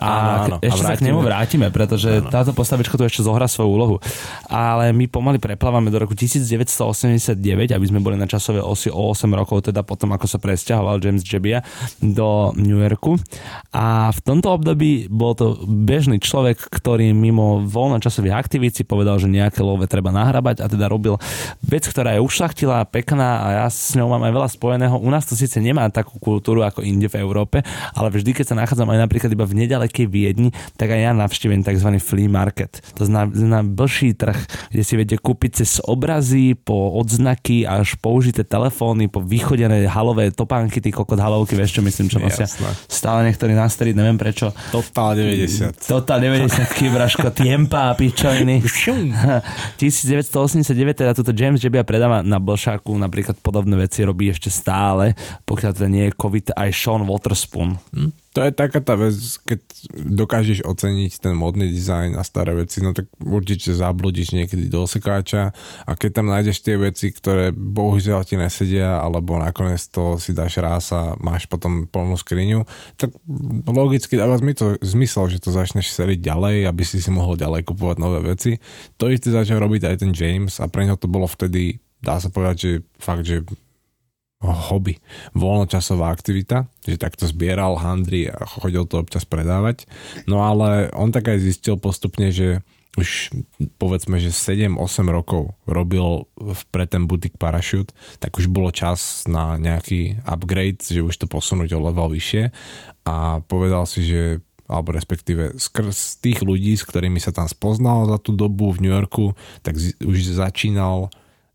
[0.00, 0.56] a Áno, áno.
[0.58, 2.32] A ešte sa k nemu vrátime, pretože áno.
[2.32, 3.96] táto postavička tu ešte zohrá svoju úlohu.
[4.48, 7.36] Ale my pomaly preplávame do roku 1989,
[7.70, 11.22] aby sme boli na časovej osi o 8 rokov, teda potom, ako sa presťahoval James
[11.22, 11.62] Jebbia
[12.02, 13.20] do New Yorku.
[13.76, 19.30] A v tomto období bol to bežný človek, ktorý mimo voľnočasových aktivít si povedal, že
[19.30, 21.20] nejaké love treba nahrabať a teda robil
[21.62, 24.96] vec, ktorá je ušlachtilá, pekná a ja s ňou mám aj veľa spojeného.
[24.96, 27.60] U nás to síce nemá takú kultúru ako inde v Európe,
[27.92, 31.62] ale vždy, keď sa nachádzam aj napríklad iba v nedalekej Viedni, tak aj ja navštívim
[31.62, 31.88] tzv.
[32.00, 32.80] flea market.
[32.96, 34.38] To znamená blžší trh,
[34.72, 40.80] kde si viete kúpiť cez obrazy, po odznaky až použité telefóny, po vychodené halové topánky,
[40.80, 42.70] ty kokot halovky, vieš čo myslím, čo nosia Jasné.
[42.88, 44.54] stále niektorí nastriť, neviem prečo.
[44.72, 45.86] Total 90.
[45.90, 48.62] Total 90 braško, tiempa pičoviny.
[49.80, 55.70] 1989 teda túto James Jebbia predáva na Blšáku, napríklad podobné veci robí ešte stále, pokiaľ
[55.74, 57.74] teda nie je COVID, aj Sean Waterspoon.
[57.90, 58.14] Hm?
[58.30, 59.58] To je taká tá vec, keď
[59.90, 65.50] dokážeš oceniť ten modný dizajn a staré veci, no tak určite zabludíš niekedy do osekáča
[65.82, 70.62] a keď tam nájdeš tie veci, ktoré bohužiaľ ti nesedia, alebo nakoniec to si dáš
[70.62, 72.62] raz a máš potom plnú skriňu,
[72.94, 73.10] tak
[73.66, 77.66] logicky dáva mi to zmysel, že to začneš seriť ďalej, aby si si mohol ďalej
[77.66, 78.62] kupovať nové veci.
[79.02, 82.32] To isté začal robiť aj ten James a pre ňo to bolo vtedy, dá sa
[82.32, 83.44] povedať, že fakt, že
[84.40, 84.96] hobby,
[85.36, 89.84] voľnočasová aktivita, že takto zbieral handry a chodil to občas predávať.
[90.24, 92.64] No ale on tak aj zistil postupne, že
[92.98, 93.30] už
[93.78, 96.26] povedzme, že 7-8 rokov robil
[96.74, 101.70] pre ten butik Parachute, tak už bolo čas na nejaký upgrade, že už to posunúť
[101.76, 102.50] o level vyššie
[103.06, 104.22] a povedal si, že
[104.70, 108.94] alebo respektíve skrz tých ľudí, s ktorými sa tam spoznal za tú dobu v New
[108.94, 109.34] Yorku,
[109.66, 111.10] tak už začínal,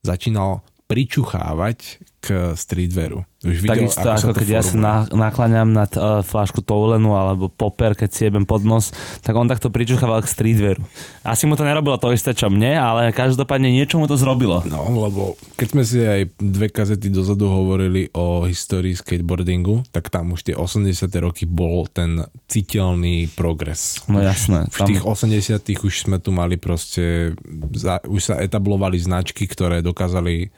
[0.06, 3.22] začínal pričuchávať k streetwearu.
[3.46, 4.82] Už videl, Takisto ako to keď ja sa formuje.
[4.82, 4.94] na,
[5.30, 8.90] nakláňam nad uh, flášku Toulenu alebo Popper, keď si jebem pod nos,
[9.22, 10.82] tak on takto pričuchával k streetwearu.
[11.22, 14.66] Asi mu to nerobilo to isté, čo mne, ale každopádne niečo mu to zrobilo.
[14.66, 20.34] No, lebo keď sme si aj dve kazety dozadu hovorili o histórii skateboardingu, tak tam
[20.34, 21.06] už tie 80.
[21.22, 24.02] roky bol ten citeľný progres.
[24.10, 24.66] No jasné.
[24.74, 27.38] V tých 80 už sme tu mali proste,
[27.78, 30.50] za, už sa etablovali značky, ktoré dokázali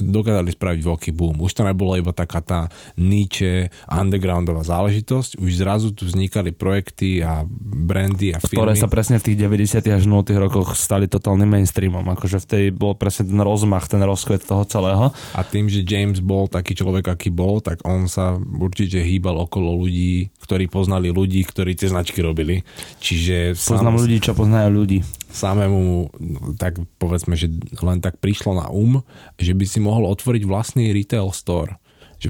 [0.00, 1.36] dokázali spraviť veľký boom.
[1.44, 2.60] Už to nebolo iba taká tá
[2.96, 8.82] niche undergroundová záležitosť, už zrazu tu vznikali projekty a brandy a ktoré firmy.
[8.82, 12.06] sa presne v tých 90 až 0 rokoch stali totálnym mainstreamom.
[12.16, 15.12] Akože v tej bol presne ten rozmach, ten rozkvet toho celého.
[15.36, 19.84] A tým, že James bol taký človek, aký bol, tak on sa určite hýbal okolo
[19.84, 22.62] ľudí, ktorí poznali ľudí, ktorí tie značky robili.
[23.02, 24.98] Čiže Poznám ľudí, čo poznajú ľudí.
[25.32, 26.12] Samému,
[26.60, 27.48] tak povedzme, že
[27.80, 29.00] len tak prišlo na um,
[29.40, 31.80] že by si mohol otvoriť vlastný retail store.
[32.22, 32.28] Že,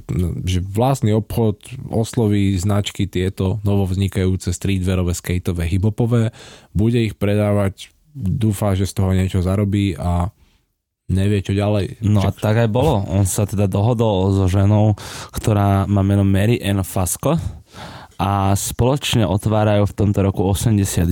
[0.49, 6.33] že vlastný obchod osloví značky tieto novovznikajúce streetwearové, skateové, hipopové,
[6.73, 10.33] bude ich predávať, dúfa, že z toho niečo zarobí a
[11.12, 12.01] nevie čo ďalej.
[12.09, 13.05] No a tak aj bolo.
[13.05, 14.97] On sa teda dohodol so ženou,
[15.37, 17.37] ktorá má meno Mary Ann Fasco
[18.22, 21.11] a spoločne otvárajú v tomto roku 89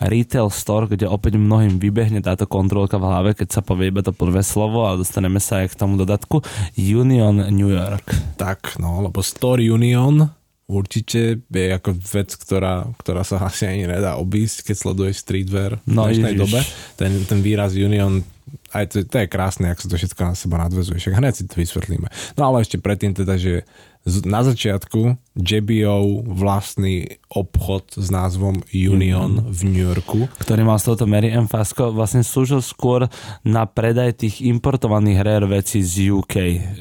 [0.00, 4.16] retail store, kde opäť mnohým vybehne táto kontrolka v hlave, keď sa povie iba to
[4.16, 6.40] prvé slovo a dostaneme sa aj k tomu dodatku
[6.80, 8.08] Union New York.
[8.40, 10.32] Tak, no, lebo Store Union
[10.64, 15.92] určite je ako vec, ktorá, ktorá sa asi ani nedá obísť, keď sleduješ streetwear v
[15.92, 16.40] No, dnešnej ježiš.
[16.40, 16.60] dobe.
[16.96, 18.22] Ten, ten výraz Union,
[18.70, 21.44] aj to, to je krásne, ak sa to všetko na seba nadvezuje, však hneď si
[21.44, 22.06] to vysvetlíme.
[22.38, 23.66] No ale ešte predtým teda, že
[24.04, 30.26] na začiatku JBO vlastný obchod s názvom Union v New Yorku.
[30.40, 31.46] ktorý mal s touto Mary M.
[31.46, 33.06] Fasco, vlastne slúžil skôr
[33.44, 36.34] na predaj tých importovaných rare vecí z UK.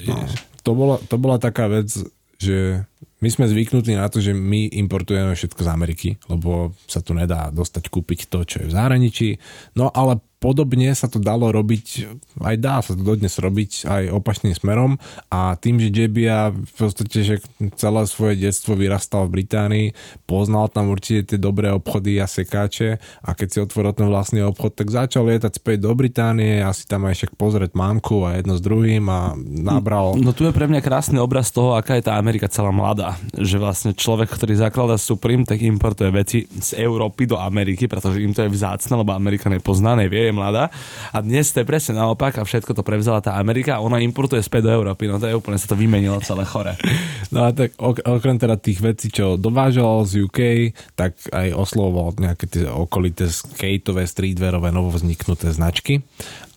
[0.07, 0.15] No,
[0.63, 1.91] to, bola, to bola taká vec,
[2.39, 2.87] že
[3.19, 7.51] my sme zvyknutí na to, že my importujeme všetko z Ameriky, lebo sa tu nedá
[7.51, 9.29] dostať kúpiť to, čo je v zahraničí.
[9.75, 12.07] No ale podobne sa to dalo robiť,
[12.39, 14.95] aj dá sa to dodnes robiť aj opačným smerom
[15.27, 17.35] a tým, že JBA v podstate, že
[17.75, 19.87] celé svoje detstvo vyrastal v Británii,
[20.23, 24.79] poznal tam určite tie dobré obchody a sekáče a keď si otvoril ten vlastný obchod,
[24.79, 28.55] tak začal lietať späť do Británie a si tam aj však pozrieť mámku a jedno
[28.55, 30.15] s druhým a nabral...
[30.15, 33.19] No tu je pre mňa krásny obraz toho, aká je tá Amerika celá mladá.
[33.35, 38.31] Že vlastne človek, ktorý zakladá Supreme, tak importuje veci z Európy do Ameriky, pretože im
[38.31, 40.69] to je vzácne, lebo Amerika nepozná, nevie, je mladá.
[41.09, 44.45] A dnes to je presne naopak a všetko to prevzala tá Amerika a ona importuje
[44.45, 45.09] späť do Európy.
[45.09, 46.77] No to je úplne sa to vymenilo celé chore.
[47.29, 52.17] No a tak ok- okrem teda tých vecí, čo dovážal z UK, tak aj oslovoval
[52.17, 56.01] nejaké tie okolité skateové, streetwearové, novovzniknuté značky.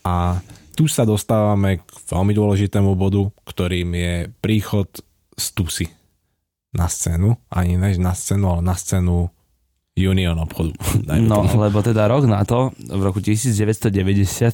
[0.01, 0.41] A
[0.73, 4.89] tu sa dostávame k veľmi dôležitému bodu, ktorým je príchod
[5.37, 5.93] Stusy
[6.73, 7.37] na scénu.
[7.53, 9.29] Ani než na scénu, ale na scénu
[9.93, 10.72] Union obchodu.
[11.12, 11.68] No, tomu.
[11.68, 13.93] lebo teda rok na to, v roku 1990,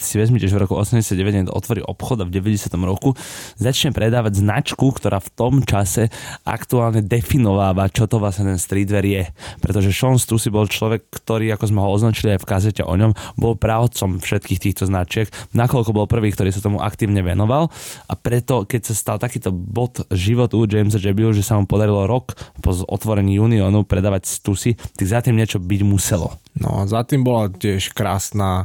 [0.03, 2.75] si vezmite, že v roku 89 otvorí obchod a v 90.
[2.83, 3.15] roku
[3.55, 6.11] začne predávať značku, ktorá v tom čase
[6.43, 9.31] aktuálne definováva, čo to vlastne ten streetwear je.
[9.63, 13.15] Pretože Sean Stussy bol človek, ktorý, ako sme ho označili aj v kazete o ňom,
[13.39, 17.71] bol právcom všetkých týchto značiek, nakoľko bol prvý, ktorý sa tomu aktívne venoval
[18.11, 22.35] a preto, keď sa stal takýto bod životu Jamesa Jebiu, že sa mu podarilo rok
[22.59, 26.33] po otvorení Unionu predávať Stussy, tak za tým niečo byť muselo.
[26.57, 28.65] No a za tým bola tiež krásna,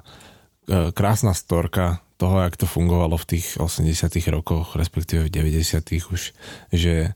[0.64, 6.32] e, krásna storka toho, jak to fungovalo v tých 80 rokoch, respektíve v 90 už,
[6.72, 7.12] že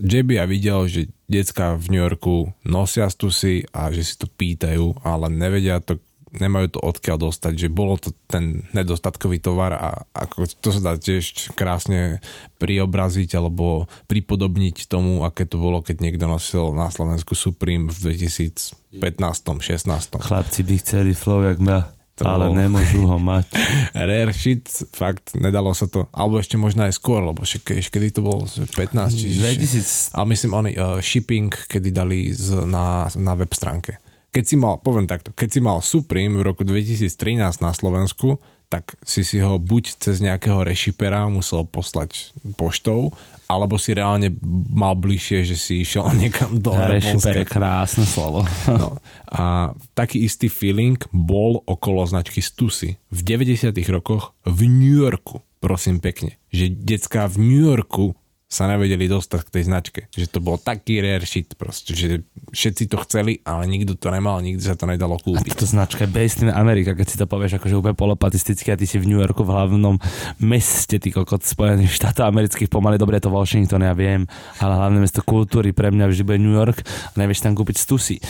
[0.00, 5.04] JB ja videl, že decka v New Yorku nosia stusy a že si to pýtajú,
[5.04, 6.00] ale nevedia to,
[6.38, 10.92] nemajú to odkiaľ dostať, že bolo to ten nedostatkový tovar a ako to sa dá
[10.94, 12.20] tiež krásne
[12.56, 18.96] priobraziť alebo pripodobniť tomu, aké to bolo, keď niekto nosil na Slovensku Supreme v 2015
[18.96, 23.52] 16 Chlapci by chceli flow jak ma, To ale bol- nemôžu ho mať.
[23.92, 24.64] Rare shit,
[24.96, 28.64] fakt, nedalo sa to, alebo ešte možno aj skôr, lebo ešte kedy to bolo, že
[28.64, 29.36] 15 či...
[29.36, 34.00] 2000, Ale myslím, oni uh, shipping, kedy dali z, na, na web stránke.
[34.36, 38.36] Keď si mal, poviem takto, keď si mal Supreme v roku 2013 na Slovensku,
[38.68, 43.16] tak si si ho buď cez nejakého rešipera musel poslať poštou,
[43.48, 44.34] alebo si reálne
[44.68, 48.44] mal bližšie, že si išiel niekam do Rešiper je krásne slovo.
[48.76, 49.00] No.
[49.32, 55.96] A taký istý feeling bol okolo značky Stussy v 90 rokoch v New Yorku, prosím
[55.96, 56.36] pekne.
[56.52, 58.12] Že decka v New Yorku
[58.46, 60.00] sa nevedeli dostať k tej značke.
[60.14, 62.22] Že to bol taký rare shit proste, že
[62.54, 65.50] všetci to chceli, ale nikto to nemal, nikdy sa to nedalo A kúpiť.
[65.58, 68.86] táto značka je based in America, keď si to povieš akože úplne polopatisticky a ty
[68.86, 69.98] si v New Yorku v hlavnom
[70.38, 74.30] meste, ty kokot Spojených štátov amerických, pomaly dobre to Washington, ja viem,
[74.62, 78.22] ale hlavné mesto kultúry pre mňa vždy bude New York a nevieš tam kúpiť stusy.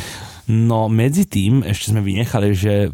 [0.49, 2.89] No medzi tým ešte sme vynechali, že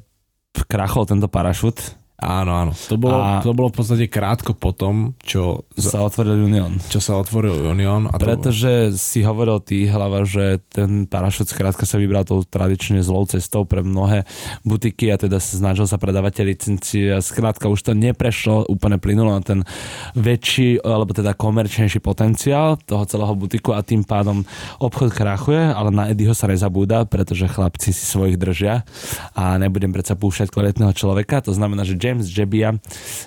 [0.67, 2.73] krachol tento parašut, Áno, áno.
[2.87, 6.79] To bolo, A- to bolo v podstate krátko potom, čo, sa otvoril Union.
[6.87, 8.07] čo sa otvoril Union.
[8.07, 13.03] A to, Pretože si hovoril ty, hlava, že ten parašut skrátka sa vybral tou tradične
[13.03, 14.23] zlou cestou pre mnohé
[14.63, 19.35] butiky a teda sa snažil sa predávať licencie a skrátka už to neprešlo úplne plynulo
[19.35, 19.67] na ten
[20.15, 24.45] väčší, alebo teda komerčnejší potenciál toho celého butiku a tým pádom
[24.79, 28.85] obchod krachuje, ale na Eddieho sa nezabúda, pretože chlapci si svojich držia
[29.33, 31.41] a nebudem predsa púšťať kvalitného človeka.
[31.49, 32.77] To znamená, že James Jebbia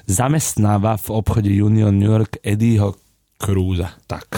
[0.06, 2.94] zamestnáva v obchode Union New York Eddieho
[3.42, 3.98] Krúza.
[4.06, 4.38] tak.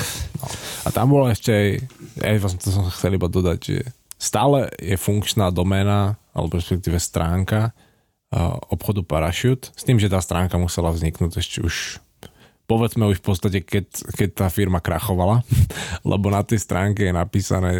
[0.85, 1.69] A tam bolo ešte aj,
[2.23, 3.77] aj vlastne to som chcel iba dodať, že
[4.17, 7.75] stále je funkčná doména, alebo respektíve stránka
[8.33, 12.01] uh, obchodu Parachute, s tým, že tá stránka musela vzniknúť ešte už
[12.67, 15.41] povedzme už v podstate, keď, keď tá firma krachovala,
[16.11, 17.71] lebo na tej stránke je napísané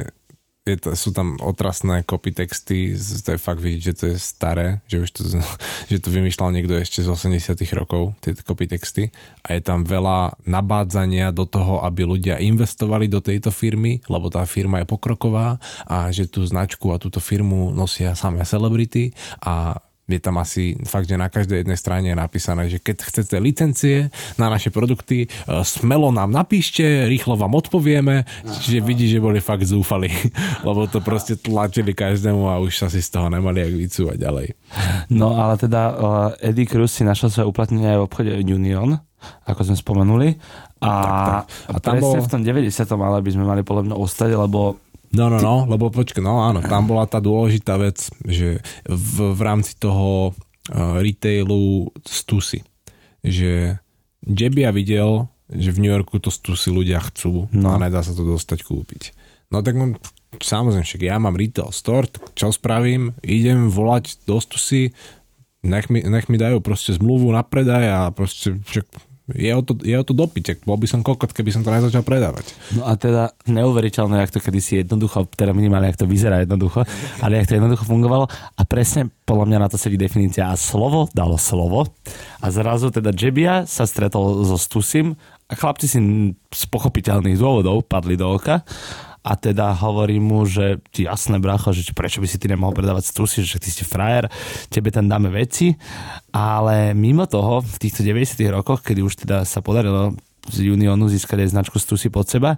[0.67, 4.67] je to, sú tam otrasné copy texty, to je fakt vidieť, že to je staré,
[4.91, 5.21] že už to,
[5.91, 9.09] že to vymýšľal niekto ešte z 80 rokov, tie copy texty.
[9.47, 14.43] A je tam veľa nabádzania do toho, aby ľudia investovali do tejto firmy, lebo tá
[14.43, 15.57] firma je pokroková
[15.87, 21.05] a že tú značku a túto firmu nosia samé celebrity a je tam asi fakt,
[21.05, 24.07] že na každej jednej strane je napísané, že keď chcete licencie
[24.39, 25.27] na naše produkty, e,
[25.61, 28.23] smelo nám napíšte, rýchlo vám odpovieme,
[28.63, 30.07] čiže vidí, že boli fakt zúfali,
[30.67, 34.47] lebo to proste tlačili každému a už sa si z toho nemali jak vycúvať ďalej.
[35.11, 35.97] No ale teda uh,
[36.39, 38.95] Eddie Cruz si našiel svoje uplatnenie aj v obchode Union
[39.43, 40.27] ako sme spomenuli.
[40.77, 41.43] A, Tak, tak.
[41.65, 42.69] a A tam presne bol- v tom 90.
[43.01, 44.77] ale by sme mali podľa mňa ostať, lebo
[45.15, 49.41] No, no, no, lebo počkaj, no áno, tam bola tá dôležitá vec, že v, v
[49.41, 52.63] rámci toho uh, retailu stusy,
[53.23, 53.79] že
[54.27, 57.71] Jebia videl, že v New Yorku to stusy ľudia chcú No.
[57.71, 57.79] no.
[57.79, 59.15] a nedá sa to dostať kúpiť.
[59.47, 59.95] No tak mám,
[60.43, 63.15] samozrejme, však ja mám retail store, tak čo spravím?
[63.23, 64.91] Idem volať do stusy,
[65.63, 68.85] nech mi, nech mi dajú proste zmluvu na predaj a proste však
[69.27, 71.99] je o to, je o to dopiť, bol by som kokot, keby som to nezačal
[71.99, 72.55] predávať.
[72.79, 76.87] No a teda neuveriteľné, jak to kedysi jednoducho, teda minimálne, jak to vyzerá jednoducho,
[77.19, 78.31] ale jak to jednoducho fungovalo.
[78.31, 80.47] A presne podľa mňa na to sedí definícia.
[80.47, 81.91] A slovo dalo slovo.
[82.39, 85.19] A zrazu teda Jebia sa stretol so Stusim
[85.51, 85.99] a chlapci si
[86.31, 88.63] z pochopiteľných dôvodov padli do oka
[89.27, 93.43] a teda hovorí mu, že jasné bracho, že prečo by si ty nemohol predávať stusy,
[93.43, 94.31] že ty si frajer,
[94.71, 95.75] tebe tam dáme veci,
[96.31, 100.15] ale mimo toho v týchto 90 rokoch, kedy už teda sa podarilo
[100.47, 102.55] z Unionu získať aj značku Stusy pod seba,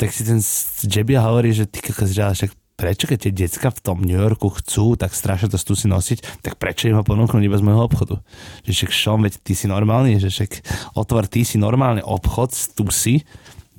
[0.00, 0.40] tak si ten
[0.88, 4.96] Jebia hovorí, že ty kokos, však prečo keď tie decka v tom New Yorku chcú
[4.96, 8.16] tak strašne to Stusy nosiť, tak prečo im ho ponúknuť iba z môjho obchodu?
[8.64, 10.64] Že však Sean, veď ty si normálny, že však
[10.96, 13.20] otvor ty si normálny obchod Stusy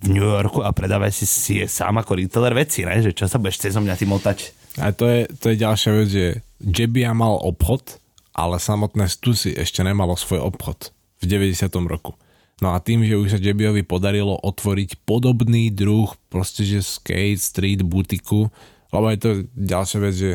[0.02, 2.97] v New Yorku a predávaj si, si sám ako retailer veci, ne?
[2.99, 4.38] že čo sa budeš cez mňa ty motať?
[4.82, 6.26] A to je, to je ďalšia vec, že
[6.62, 8.02] Jebia mal obchod,
[8.34, 10.89] ale samotné Stussy ešte nemalo svoj obchod
[11.22, 11.70] v 90.
[11.86, 12.18] roku.
[12.62, 17.82] No a tým, že už sa Jebiovi podarilo otvoriť podobný druh proste, že skate, street,
[17.82, 18.54] butiku,
[18.93, 20.32] lebo je to ďalšia vec, že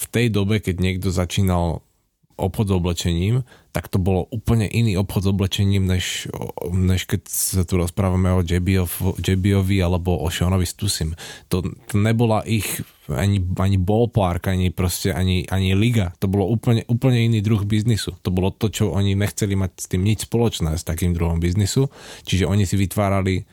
[0.00, 1.84] v tej dobe, keď niekto začínal
[2.40, 6.26] obchod s oblečením, tak to bolo úplne iný obchod s oblečením, než,
[6.72, 8.42] než keď sa tu rozprávame o
[9.20, 11.14] Jebiovi alebo o Seanovi Stusim.
[11.52, 16.16] To, to nebola ich ani, ani ballpark, ani proste ani, ani liga.
[16.18, 18.16] To bolo úplne, úplne iný druh biznisu.
[18.24, 21.92] To bolo to, čo oni nechceli mať s tým nič spoločné s takým druhom biznisu.
[22.26, 23.44] Čiže oni si vytvárali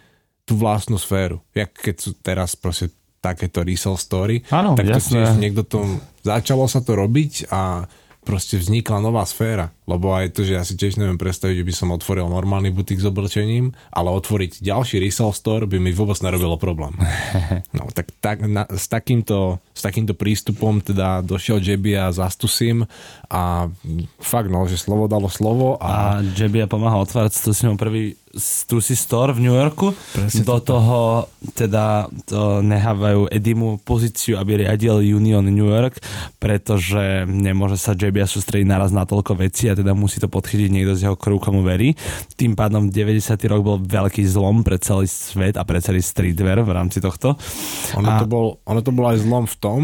[0.47, 1.43] tú vlastnú sféru.
[1.51, 5.25] Jak keď sú teraz proste takéto resell story, Áno, tak to jasné.
[5.25, 5.83] tiež niekto to,
[6.23, 7.83] začalo sa to robiť a
[8.27, 9.71] proste vznikla nová sféra.
[9.87, 12.99] Lebo aj to, že ja si tiež neviem predstaviť, že by som otvoril normálny butik
[12.99, 16.91] s oblečením, ale otvoriť ďalší resell store by mi vôbec nerobilo problém.
[17.77, 22.89] No tak, tak na, s, takýmto, s takýmto prístupom teda došiel Jebi a zastusím
[23.29, 23.69] a
[24.17, 29.31] fakt no, že slovo dalo slovo a, A Jebia pomáhal otvárať Stusimu prvý Stussy Store
[29.31, 29.95] v New Yorku.
[30.11, 36.03] Presne Do toho teda to nehávajú Edimu pozíciu, aby riadil Union New York,
[36.37, 40.93] pretože nemôže sa Jebia sústrediť naraz na toľko vecí a teda musí to podchytiť niekto
[40.93, 41.95] z jeho kruhu, komu verí.
[42.35, 43.23] Tým pádom 90.
[43.47, 47.39] rok bol veľký zlom pre celý svet a pre celý streetwear v rámci tohto.
[47.95, 49.79] ono, a- to bol, ono to bol aj zlom v tom,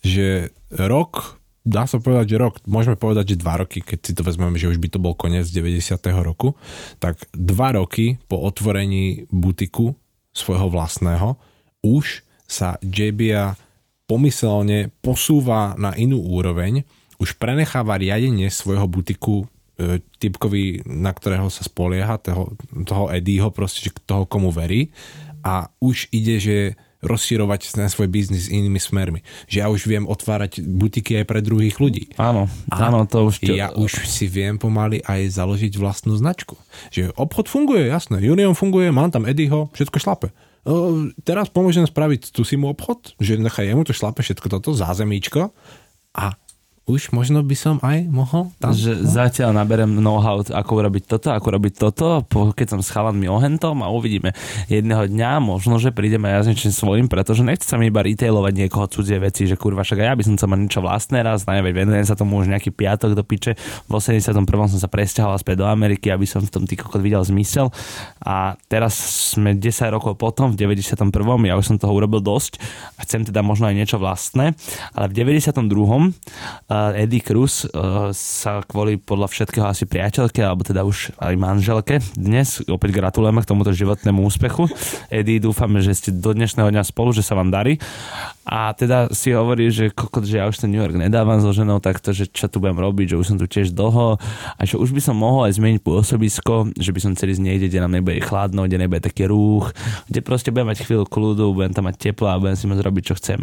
[0.00, 4.22] že rok dá sa povedať, že rok, môžeme povedať, že dva roky, keď si to
[4.22, 5.96] vezmeme, že už by to bol koniec 90.
[6.20, 6.52] roku,
[7.00, 9.96] tak dva roky po otvorení butiku
[10.36, 11.40] svojho vlastného
[11.80, 13.56] už sa JBA
[14.04, 16.84] pomyselne posúva na inú úroveň,
[17.16, 19.48] už prenecháva riadenie svojho butiku
[19.80, 22.52] e, typkovi, na ktorého sa spolieha, toho,
[22.84, 24.92] toho Eddieho, proste, toho, komu verí
[25.40, 26.56] a už ide, že
[27.04, 29.20] rozširovať ten svoj biznis inými smermi.
[29.46, 32.10] Že ja už viem otvárať butiky aj pre druhých ľudí.
[32.16, 33.44] Áno, A áno, to už...
[33.44, 36.56] Ja už si viem pomaly aj založiť vlastnú značku.
[36.90, 38.18] Že obchod funguje, jasné.
[38.24, 40.28] Union funguje, mám tam Eddieho, všetko šlape.
[40.64, 44.72] O, teraz pomôžem spraviť tu si mu obchod, že nechaj jemu to šlape všetko toto,
[44.72, 45.52] zázemíčko
[46.16, 46.40] a
[46.84, 48.76] už možno by som aj mohol tam.
[48.76, 53.80] že zatiaľ naberem know-how, ako urobiť toto, ako robiť toto, keď som s chalanmi ohentom
[53.80, 54.36] a uvidíme.
[54.68, 58.52] Jedného dňa možno, že prídeme ja s niečím svojím, pretože nechce sa mi iba retailovať
[58.52, 61.48] niekoho cudzie veci, že kurva, však aj ja by som chcel mať niečo vlastné raz,
[61.48, 63.56] najmä venujem sa tomu už nejaký piatok do piče.
[63.88, 64.44] V 81.
[64.44, 67.72] som sa presťahoval späť do Ameriky, aby som v tom ty kokot videl zmysel.
[68.20, 68.92] A teraz
[69.32, 71.00] sme 10 rokov potom, v 91.
[71.48, 72.60] ja už som toho urobil dosť
[73.00, 74.52] a chcem teda možno aj niečo vlastné,
[74.92, 75.64] ale v 92.
[76.98, 82.60] Eddie Cruz uh, sa kvôli podľa všetkého asi priateľke, alebo teda už aj manželke dnes,
[82.66, 84.66] opäť gratulujeme k tomuto životnému úspechu.
[85.08, 87.78] Eddie, dúfame, že ste do dnešného dňa spolu, že sa vám darí.
[88.44, 91.80] A teda si hovorí, že kokot, že ja už ten New York nedávam so ženou
[91.80, 94.20] takto, že čo tu budem robiť, že už som tu tiež dlho
[94.58, 97.66] a že už by som mohol aj zmeniť pôsobisko, že by som chcel ísť niekde,
[97.72, 99.72] kde nám nebude chladno, kde nebude taký rúch,
[100.12, 103.02] kde proste budem mať chvíľu kľudu, budem tam mať teplo a budem si môcť robiť,
[103.08, 103.40] čo chcem.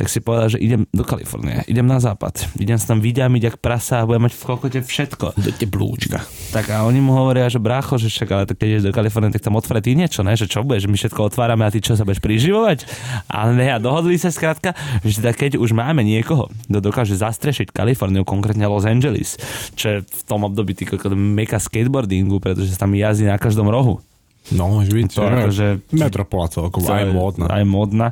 [0.00, 3.56] Tak si povedal, že idem do Kalifornie, idem na západ, idem sa tam vyďamiť jak
[3.58, 5.26] prasa a budem mať v kokote všetko.
[5.40, 6.20] Do teplúčka.
[6.52, 9.32] Tak a oni mu hovoria, že brácho, že však, ale tak keď ideš do Kalifornie,
[9.32, 10.36] tak tam otvára ty niečo, ne?
[10.36, 12.84] Že čo budeš, my všetko otvárame a ty čo sa budeš priživovať?
[13.32, 17.72] Ale ne, a dohodli sa skrátka, že teda keď už máme niekoho, kto dokáže zastrešiť
[17.72, 19.40] Kaliforniu, konkrétne Los Angeles,
[19.74, 24.02] čo je v tom období kokot meka skateboardingu, pretože sa tam jazdí na každom rohu.
[24.50, 25.14] No, byť.
[25.14, 27.46] To akože, Metropola celkovo, aj módna.
[27.46, 28.06] Aj módna.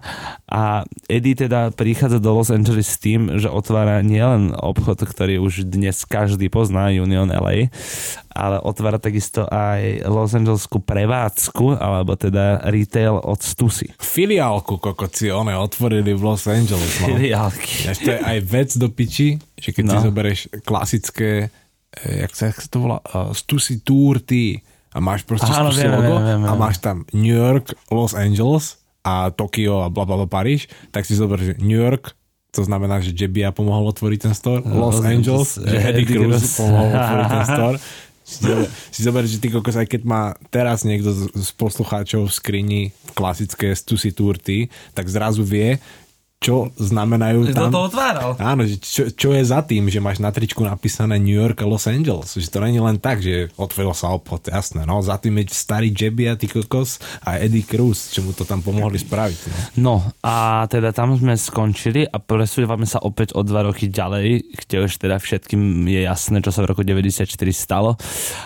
[0.47, 5.66] A Eddie teda prichádza do Los Angeles s tým, že otvára nielen obchod, ktorý už
[5.66, 7.74] dnes každý pozná, Union LA,
[8.31, 13.91] ale otvára takisto aj Los Angeleskú prevádzku, alebo teda retail od Stussy.
[13.99, 17.03] Filiálku kokoci, one otvorili v Los Angeles.
[17.03, 17.18] No.
[17.18, 17.91] Filiálky.
[17.91, 19.91] Ešte aj vec do piči, že keď no.
[19.91, 21.51] si zoberieš klasické,
[21.99, 24.62] eh, jak sa, jak sa to volá, uh, Stussy Tour T
[24.93, 28.80] a máš proste Áno, viem, logo viem, viem, a máš tam New York, Los Angeles
[29.05, 32.16] a Tokio a bla bla bla Paríž, tak si zober, že New York,
[32.53, 36.43] to znamená, že Jebia pomohol otvoriť ten store, Los Los Angeles, Angeles, že Eddie Cruz
[36.57, 37.78] pomohol otvoriť ten store.
[38.28, 42.28] Si zober, si zober, že ty kokos, aj keď má teraz niekto z, z poslucháčov
[42.28, 42.82] v skrini
[43.16, 45.80] klasické Stussy Tour T, tak zrazu vie,
[46.39, 47.70] čo znamenajú Kto tam.
[47.74, 48.30] to otváral?
[48.39, 51.66] Áno, že čo, čo je za tým, že máš na tričku napísané New York a
[51.66, 52.30] Los Angeles.
[52.30, 54.86] Že to není len tak, že otvoril sa obchod, jasné.
[54.86, 58.62] No, za tým je starý Jebia, ty kokos a Eddie Cruz, čo mu to tam
[58.62, 59.39] pomohli spraviť.
[59.76, 59.99] No.
[59.99, 64.76] No a teda tam sme skončili a presúvame sa opäť o dva roky ďalej, kde
[64.84, 67.99] už teda všetkým je jasné, čo sa v roku 94 stalo.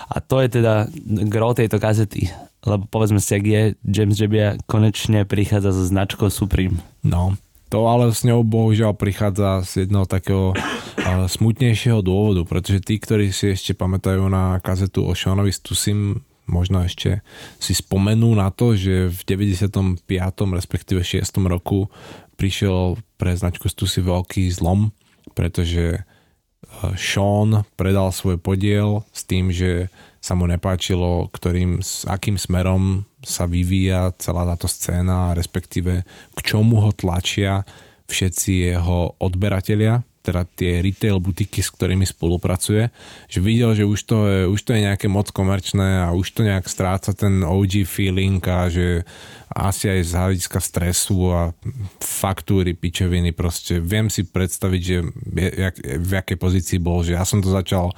[0.08, 0.86] A to je teda
[1.28, 2.30] gro tejto kazety.
[2.62, 6.80] Lebo povedzme si, ak je James Jebbia konečne prichádza so značkou Supreme.
[7.04, 7.36] no.
[7.72, 13.32] To ale s ňou bohužiaľ prichádza z jedného takého uh, smutnejšieho dôvodu, pretože tí, ktorí
[13.32, 17.24] si ešte pamätajú na kazetu o Seanovi Stusim, možno ešte
[17.56, 20.04] si spomenú na to, že v 95.
[20.52, 21.24] respektíve 6.
[21.48, 21.88] roku
[22.36, 24.92] prišiel pre značku Stussy veľký zlom,
[25.32, 29.88] pretože uh, Sean predal svoj podiel s tým, že
[30.22, 36.78] sa mu nepáčilo, ktorým, s akým smerom sa vyvíja celá táto scéna, respektíve k čomu
[36.78, 37.66] ho tlačia
[38.06, 42.94] všetci jeho odberatelia, teda tie retail butiky, s ktorými spolupracuje,
[43.26, 46.46] že videl, že už to je, už to je nejaké moc komerčné a už to
[46.46, 49.02] nejak stráca ten OG feeling a že
[49.50, 51.50] asi aj z hľadiska stresu a
[51.98, 54.96] faktúry, pičoviny, proste viem si predstaviť, že
[55.34, 57.90] je, jak, v jakej pozícii bol, že ja som to začal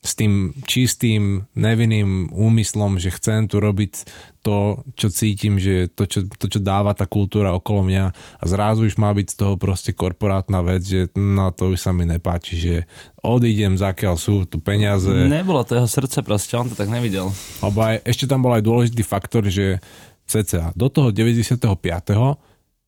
[0.00, 4.08] s tým čistým, nevinným úmyslom, že chcem tu robiť
[4.40, 8.04] to, čo cítim, že to čo, to, čo dáva tá kultúra okolo mňa
[8.40, 11.92] a zrazu už má byť z toho proste korporátna vec, že no to už sa
[11.92, 12.74] mi nepáči, že
[13.20, 15.12] odídem, zakiaľ sú tu peniaze.
[15.12, 17.28] Nebolo to jeho srdce proste, on to tak nevidel.
[17.60, 19.84] Lebo aj, ešte tam bol aj dôležitý faktor, že
[20.24, 21.60] cca do toho 95.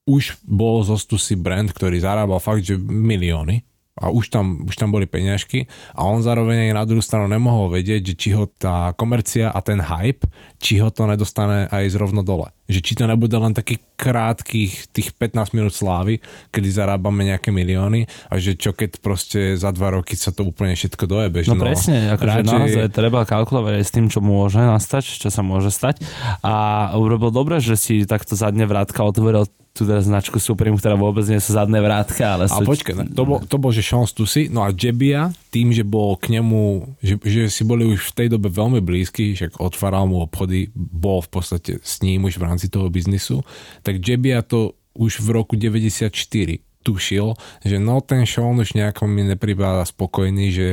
[0.09, 4.89] už bol zo Stussy brand, ktorý zarábal fakt, že milióny a už tam, už tam
[4.89, 9.53] boli peňažky a on zároveň aj na druhú stranu nemohol vedieť, či ho tá komercia
[9.53, 10.25] a ten hype,
[10.57, 12.49] či ho to nedostane aj zrovno dole.
[12.71, 18.07] Že či to nebude len takých krátkých tých 15 minút slávy, kedy zarábame nejaké milióny
[18.31, 21.43] a že čo keď proste za dva roky sa to úplne všetko dojebe.
[21.43, 25.29] že No, presne, akože radšej- naozaj treba kalkulovať aj s tým, čo môže nastať, čo
[25.31, 26.03] sa môže stať.
[26.43, 31.25] A urobil dobre, že si takto zadne vrátka otvoril tú teda značku Supreme, ktorá vôbec
[31.25, 32.65] nie sú zadné vrátka, ale A sú...
[32.69, 36.21] počkaj, ne, to bol, to bol, že Sean Stussy, no a Jebia, tým, že bol
[36.21, 40.21] k nemu, že, že si boli už v tej dobe veľmi blízky, však otváral mu
[40.21, 43.41] obchody, bol v podstate s ním už v rámci toho biznisu,
[43.81, 46.13] tak Jebia to už v roku 94
[46.83, 50.69] tušil, že no ten Sean už nejako mi nepribáda spokojný, že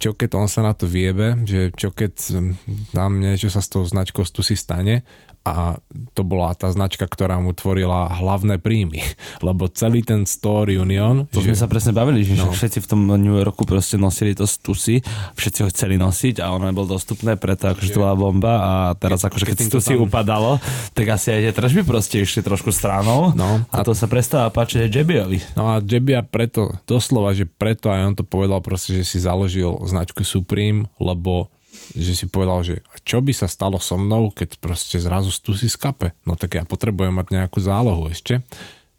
[0.00, 2.52] čo keď on sa na to viebe, že čo keď hm,
[2.96, 5.04] tam niečo sa s tou značkou Stussy stane
[5.44, 5.76] a
[6.10, 9.04] to bola tá značka, ktorá mu tvorila hlavné príjmy,
[9.46, 12.48] lebo celý ten Store Union, To sme že, sa presne bavili, že No.
[12.48, 16.66] všetci v tom New Yorku proste nosili to stusy, všetci ho chceli nosiť a ono
[16.66, 20.56] nebolo dostupné, preto akože to bola bomba a teraz akože keď keď stusy tam- upadalo,
[20.90, 23.62] tak asi aj tie tržby proste išli trošku stranou No.
[23.66, 25.38] a to sa prestáva páčiť aj Jebiovi.
[25.54, 29.76] No a Jebia preto, doslova, že preto aj on to povedal proste, že si založil
[29.84, 31.52] značku Supreme, lebo
[31.92, 32.74] že si povedal, že
[33.04, 36.16] čo by sa stalo so mnou, keď proste zrazu tu si skape.
[36.24, 38.40] No tak ja potrebujem mať nejakú zálohu ešte.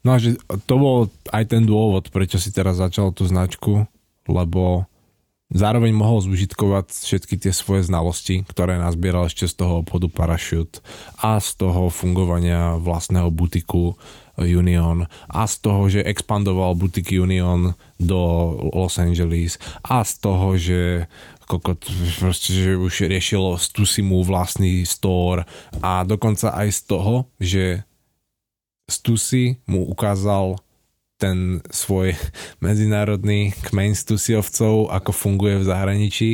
[0.06, 0.38] No a že
[0.70, 0.98] to bol
[1.34, 3.90] aj ten dôvod, prečo si teraz začal tú značku,
[4.30, 4.86] lebo
[5.50, 10.82] zároveň mohol zúžitkovať všetky tie svoje znalosti, ktoré nazbieral ešte z toho obchodu Parachute
[11.22, 13.98] a z toho fungovania vlastného butiku
[14.36, 18.20] Union a z toho, že expandoval butiky Union do
[18.76, 21.08] Los Angeles a z toho, že
[21.46, 21.80] kokot,
[22.20, 25.46] proste, že už riešilo Stusimu vlastný store
[25.80, 27.86] a dokonca aj z toho, že
[28.86, 30.62] Stussy mu ukázal
[31.18, 32.14] ten svoj
[32.66, 36.32] medzinárodný kmeň Stusiovcov, ako funguje v zahraničí.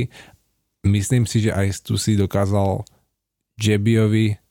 [0.84, 2.82] Myslím si, že aj Stusi dokázal
[3.62, 4.42] Jebiovi,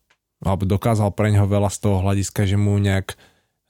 [0.40, 3.18] alebo dokázal pre ňoho veľa z toho hľadiska, že mu nejak,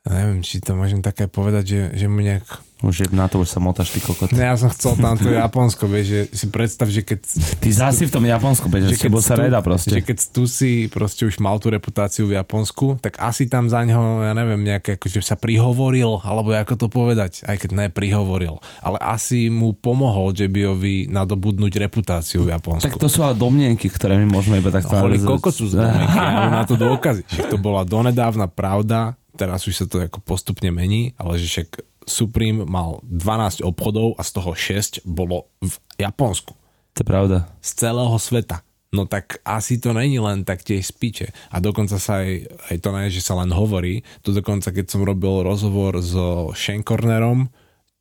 [0.07, 2.47] neviem, či to môžem také povedať, že, že mu nejak
[2.81, 4.33] Už je, na to už sa motáš, ty kokot.
[4.33, 7.21] Ne, ja som chcel tam to Japonsko, vieš, že si predstav, že keď...
[7.61, 10.01] Ty zasi v tom Japonsku, že, že keď sa reda proste.
[10.01, 13.85] Že keď tu si proste už mal tú reputáciu v Japonsku, tak asi tam za
[13.85, 18.65] ňo, ja neviem, nejaké, akože sa prihovoril, alebo ako to povedať, aj keď ne prihovoril,
[18.81, 22.89] ale asi mu pomohol Jebiovi nadobudnúť reputáciu v Japonsku.
[22.89, 24.97] Tak to sú ale domnienky, ktoré my môžeme iba takto...
[24.97, 27.29] Holy kokot sú zdomeniky, ja na to dôkazy.
[27.29, 31.69] Však to bola donedávna pravda, teraz už sa to ako postupne mení, ale že však
[32.05, 36.53] Supreme mal 12 obchodov a z toho 6 bolo v Japonsku.
[36.97, 37.37] To je pravda.
[37.61, 38.65] Z celého sveta.
[38.91, 41.31] No tak asi to není len tak tie spíče.
[41.55, 42.31] A dokonca sa aj,
[42.75, 44.03] aj to nie, že sa len hovorí.
[44.27, 47.47] To dokonca, keď som robil rozhovor so Shankornerom,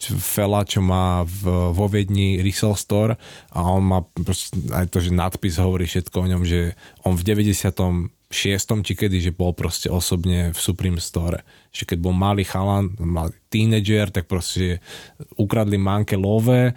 [0.01, 3.21] čo- fela, čo má v, vo Viedni resell store
[3.53, 3.99] a on má
[4.73, 6.73] aj to, že nadpis hovorí všetko o ňom, že
[7.05, 7.25] on v
[8.29, 8.85] 96.
[8.85, 11.41] či kedy, že bol proste osobne v Supreme store.
[11.73, 14.85] Že keď bol malý chalan, mal tínedžer, tak proste
[15.33, 16.71] ukradli manke love, e,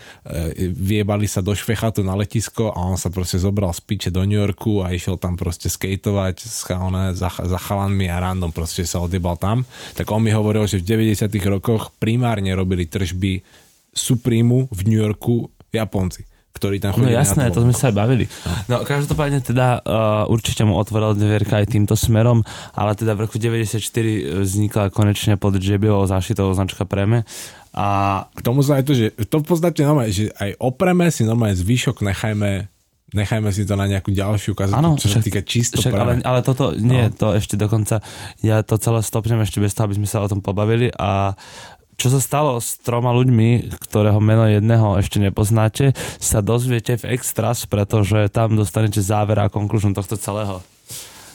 [0.73, 4.41] viebali sa do švechatu na letisko a on sa proste zobral z piče do New
[4.41, 9.05] Yorku a išiel tam proste skateovať s chalane, za, za chalanmi a random proste sa
[9.05, 9.69] odjebal tam.
[9.93, 13.45] Tak on mi hovoril, že v 90 rokoch primárne robili tržby
[13.93, 17.97] Supremu v New Yorku Japonci ktorí tam No chodili jasné, na to sme sa aj
[17.97, 18.25] bavili.
[18.69, 23.37] No každopádne teda uh, určite mu otvoril dvierka aj týmto smerom, ale teda v roku
[23.37, 23.81] 94
[24.41, 27.25] vznikla konečne pod JBO zašitou značka Preme
[27.73, 27.87] a
[28.31, 31.57] K tomu sa aj to, že to v podstate normálne, že aj opreme si normálne
[31.57, 32.69] zvyšok nechajme
[33.13, 36.13] nechajme si to na nejakú ďalšiu kazetu, Áno, čo sa však- týka čisto Však, ale,
[36.25, 37.13] ale toto, nie, no.
[37.13, 38.01] to ešte dokonca,
[38.41, 41.37] ja to celé stopnem ešte bez toho, aby sme sa o tom pobavili a
[42.03, 47.63] čo sa stalo s troma ľuďmi, ktorého meno jedného ešte nepoznáte, sa dozviete v Extras,
[47.71, 50.67] pretože tam dostanete záver a konkluzium tohto celého.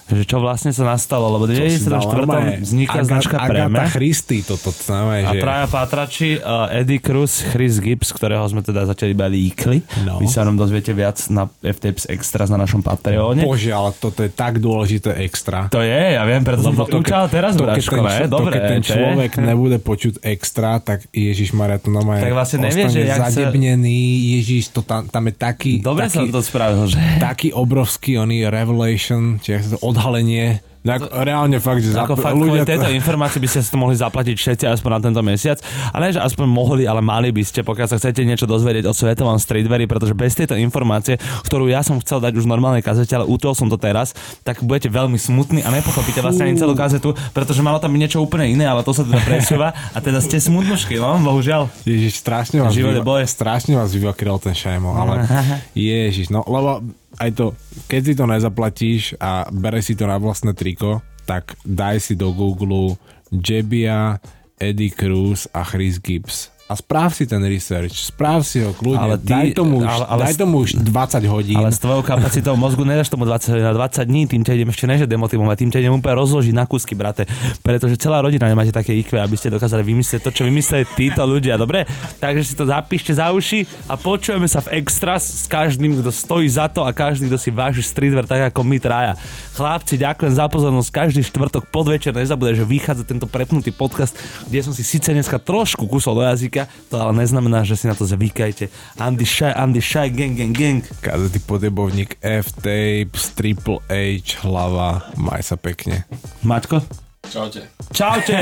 [0.07, 2.15] Že čo vlastne sa nastalo, lebo v si dal 94.
[2.15, 3.67] normálne vzniká Aga- značka Preme.
[3.69, 5.39] Agatha Christy, toto znamená, A že...
[5.39, 9.83] traja pátrači, uh, Eddie Cruz, Chris Gibbs, ktorého sme teda zatiaľ iba líkli.
[10.03, 10.17] No.
[10.17, 13.43] Vy sa nám dozviete viac na FTPS Extras na našom Patreone.
[13.43, 15.67] Bože, ale toto je tak dôležité extra.
[15.67, 17.75] To je, ja viem, preto som to učal teraz, to, ne?
[17.77, 21.89] čo- Dobre, to, keď ten to je- človek nebude počuť extra, tak Ježiš Maria, to
[21.89, 23.99] normálne Tak vlastne nevie, že jak sa- zadebnený,
[24.35, 26.95] Ježiš, to tam, tam je taký, Dobre taký, som to spravil, že...
[27.19, 32.31] taký obrovský oný revelation, či jak sa to odhalenie, ako, reálne fakt, že Ako zap-
[32.31, 35.59] fakt, ľudia tejto informácii by ste si to mohli zaplatiť všetci aspoň na tento mesiac.
[35.91, 38.93] A ne, že aspoň mohli, ale mali by ste, pokiaľ sa chcete niečo dozvedieť o
[38.95, 43.27] svetovom streetweari, pretože bez tejto informácie, ktorú ja som chcel dať už normálnej kazete, ale
[43.27, 44.15] utol som to teraz,
[44.47, 48.23] tak budete veľmi smutní a nepochopíte vlastne ani celú kazetu, pretože malo tam byť niečo
[48.23, 51.67] úplne iné, ale to sa teda presúva a teda ste smutnušky, no, bohužiaľ.
[51.83, 52.71] Ježiš, strašne vás,
[53.03, 53.27] boj.
[53.27, 55.27] strašne vás vyvakrel ten šajmo, ale
[55.75, 56.85] ježiš, no lebo
[57.17, 57.45] aj to,
[57.89, 62.31] keď si to nezaplatíš a bere si to na vlastné triko, tak daj si do
[62.31, 62.95] Google
[63.33, 64.21] Jebia,
[64.57, 66.56] Eddie Cruz a Chris Gibbs.
[66.67, 70.07] A správ si ten research, správ si ho kľudne, Ale ty- daj, tomu už, ale-
[70.11, 71.55] ale daj tomu už 20 hodín.
[71.55, 74.83] Ale s tvojou kapacitou mozgu nedáš tomu 20, na 20 dní, tým ťa idem ešte
[74.83, 77.23] neže demotivovať, tým ťa idem úplne rozložiť na kúsky, brate.
[77.63, 81.55] Pretože celá rodina nemáte také IQ, aby ste dokázali vymyslieť to, čo vymysleli títo ľudia,
[81.55, 81.87] dobre?
[82.19, 86.51] Takže si to zapíšte za uši a počujeme sa v extras s každým, kto stojí
[86.51, 89.15] za to a každý, kto si váži streetwear tak ako my traja.
[89.55, 90.89] Chlapci, ďakujem za pozornosť.
[90.91, 95.87] Každý štvrtok podvečer nezabudaj, že vychádza tento prepnutý podcast, kde som si síce dneska trošku
[95.87, 96.56] kusol do jazyka,
[96.89, 98.73] to ale neznamená, že si na to zvykajte.
[98.97, 100.81] Andy Shy, Andy Shy, gang, gang, gang.
[101.05, 106.09] Kazety podebovník F-Tapes, Triple H, hlava, maj sa pekne.
[106.41, 106.81] Maťko?
[107.27, 107.67] Čaute.
[107.93, 108.39] Čaute,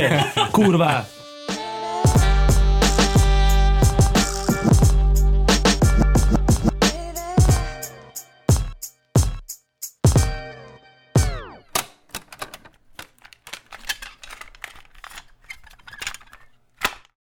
[0.56, 1.04] kurva.